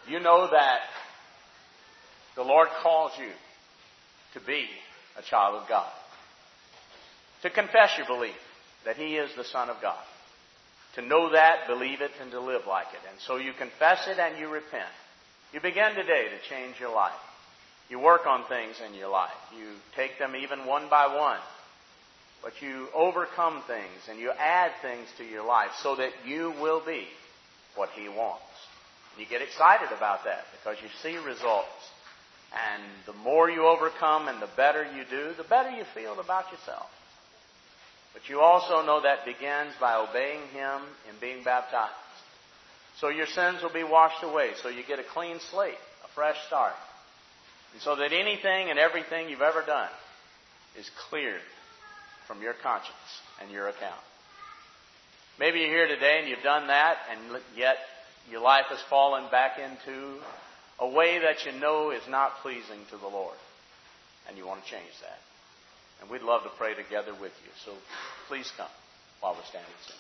You 0.09 0.21
know 0.21 0.49
that 0.51 0.81
the 2.37 2.43
Lord 2.43 2.69
calls 2.83 3.13
you 3.19 3.31
to 4.35 4.47
be 4.47 4.67
a 5.19 5.23
child 5.23 5.61
of 5.61 5.69
God. 5.69 5.91
To 7.43 7.51
confess 7.51 7.91
your 7.97 8.07
belief 8.07 8.35
that 8.85 8.97
He 8.97 9.17
is 9.17 9.31
the 9.37 9.45
Son 9.45 9.69
of 9.71 9.77
God. 9.83 10.03
To 10.97 11.03
know 11.03 11.33
that, 11.33 11.69
believe 11.69 12.01
it, 12.01 12.11
and 12.21 12.31
to 12.33 12.41
live 12.41 12.63
like 12.67 12.89
it. 12.93 13.01
And 13.11 13.21
so 13.21 13.37
you 13.37 13.53
confess 13.53 14.07
it 14.09 14.19
and 14.19 14.39
you 14.39 14.49
repent. 14.49 14.89
You 15.53 15.61
begin 15.61 15.95
today 15.95 16.27
to 16.29 16.55
change 16.55 16.81
your 16.81 16.95
life. 16.95 17.13
You 17.89 17.99
work 17.99 18.27
on 18.27 18.45
things 18.49 18.77
in 18.87 18.95
your 18.95 19.09
life. 19.09 19.31
You 19.57 19.67
take 19.97 20.19
them 20.19 20.35
even 20.37 20.67
one 20.67 20.89
by 20.89 21.15
one. 21.15 21.41
But 22.43 22.63
you 22.63 22.89
overcome 22.95 23.63
things 23.67 24.09
and 24.09 24.19
you 24.19 24.31
add 24.31 24.73
things 24.81 25.09
to 25.19 25.25
your 25.25 25.45
life 25.45 25.71
so 25.83 25.97
that 25.97 26.11
you 26.27 26.55
will 26.61 26.83
be 26.85 27.05
what 27.75 27.91
He 27.91 28.09
wants. 28.09 28.43
You 29.21 29.27
get 29.27 29.43
excited 29.43 29.93
about 29.95 30.25
that 30.25 30.47
because 30.57 30.81
you 30.83 30.89
see 31.03 31.19
results. 31.19 31.69
And 32.57 32.83
the 33.05 33.13
more 33.13 33.51
you 33.51 33.67
overcome 33.67 34.29
and 34.29 34.41
the 34.41 34.49
better 34.57 34.83
you 34.83 35.05
do, 35.11 35.35
the 35.37 35.45
better 35.45 35.69
you 35.71 35.85
feel 35.95 36.19
about 36.19 36.51
yourself. 36.51 36.87
But 38.15 38.31
you 38.31 38.41
also 38.41 38.85
know 38.85 39.03
that 39.03 39.27
begins 39.27 39.75
by 39.79 39.95
obeying 39.97 40.41
Him 40.55 40.81
and 41.09 41.21
being 41.21 41.45
baptized. 41.45 41.93
So 42.99 43.09
your 43.11 43.27
sins 43.27 43.63
will 43.63 43.73
be 43.73 43.85
washed 43.85 44.25
away. 44.25 44.53
So 44.63 44.71
you 44.71 44.83
get 44.89 44.99
a 44.99 45.05
clean 45.05 45.39
slate, 45.51 45.79
a 46.03 46.09
fresh 46.15 46.37
start. 46.47 46.75
And 47.75 47.83
so 47.83 47.97
that 47.97 48.15
anything 48.15 48.71
and 48.71 48.79
everything 48.79 49.29
you've 49.29 49.43
ever 49.43 49.63
done 49.67 49.91
is 50.79 50.91
cleared 51.11 51.43
from 52.27 52.41
your 52.41 52.55
conscience 52.55 52.97
and 53.43 53.51
your 53.51 53.69
account. 53.69 54.01
Maybe 55.39 55.61
you're 55.61 55.69
here 55.69 55.89
today 55.89 56.21
and 56.21 56.29
you've 56.29 56.43
done 56.43 56.69
that, 56.69 56.97
and 57.13 57.41
yet 57.55 57.77
your 58.31 58.41
life 58.41 58.67
has 58.69 58.81
fallen 58.89 59.31
back 59.31 59.59
into 59.59 60.19
a 60.79 60.89
way 60.89 61.19
that 61.21 61.45
you 61.47 61.59
know 61.61 61.91
is 61.91 62.03
not 62.09 62.39
pleasing 62.43 62.81
to 62.91 62.97
the 62.97 63.07
Lord. 63.07 63.37
And 64.29 64.37
you 64.37 64.47
want 64.47 64.65
to 64.65 64.71
change 64.71 64.93
that. 65.03 65.19
And 66.01 66.11
we'd 66.11 66.23
love 66.23 66.43
to 66.45 66.51
pray 66.57 66.75
together 66.75 67.13
with 67.13 67.33
you. 67.45 67.51
So 67.65 67.73
please 68.29 68.51
come 68.57 68.69
while 69.21 69.35
we're 69.35 69.49
standing 69.49 69.71
still. 69.85 69.97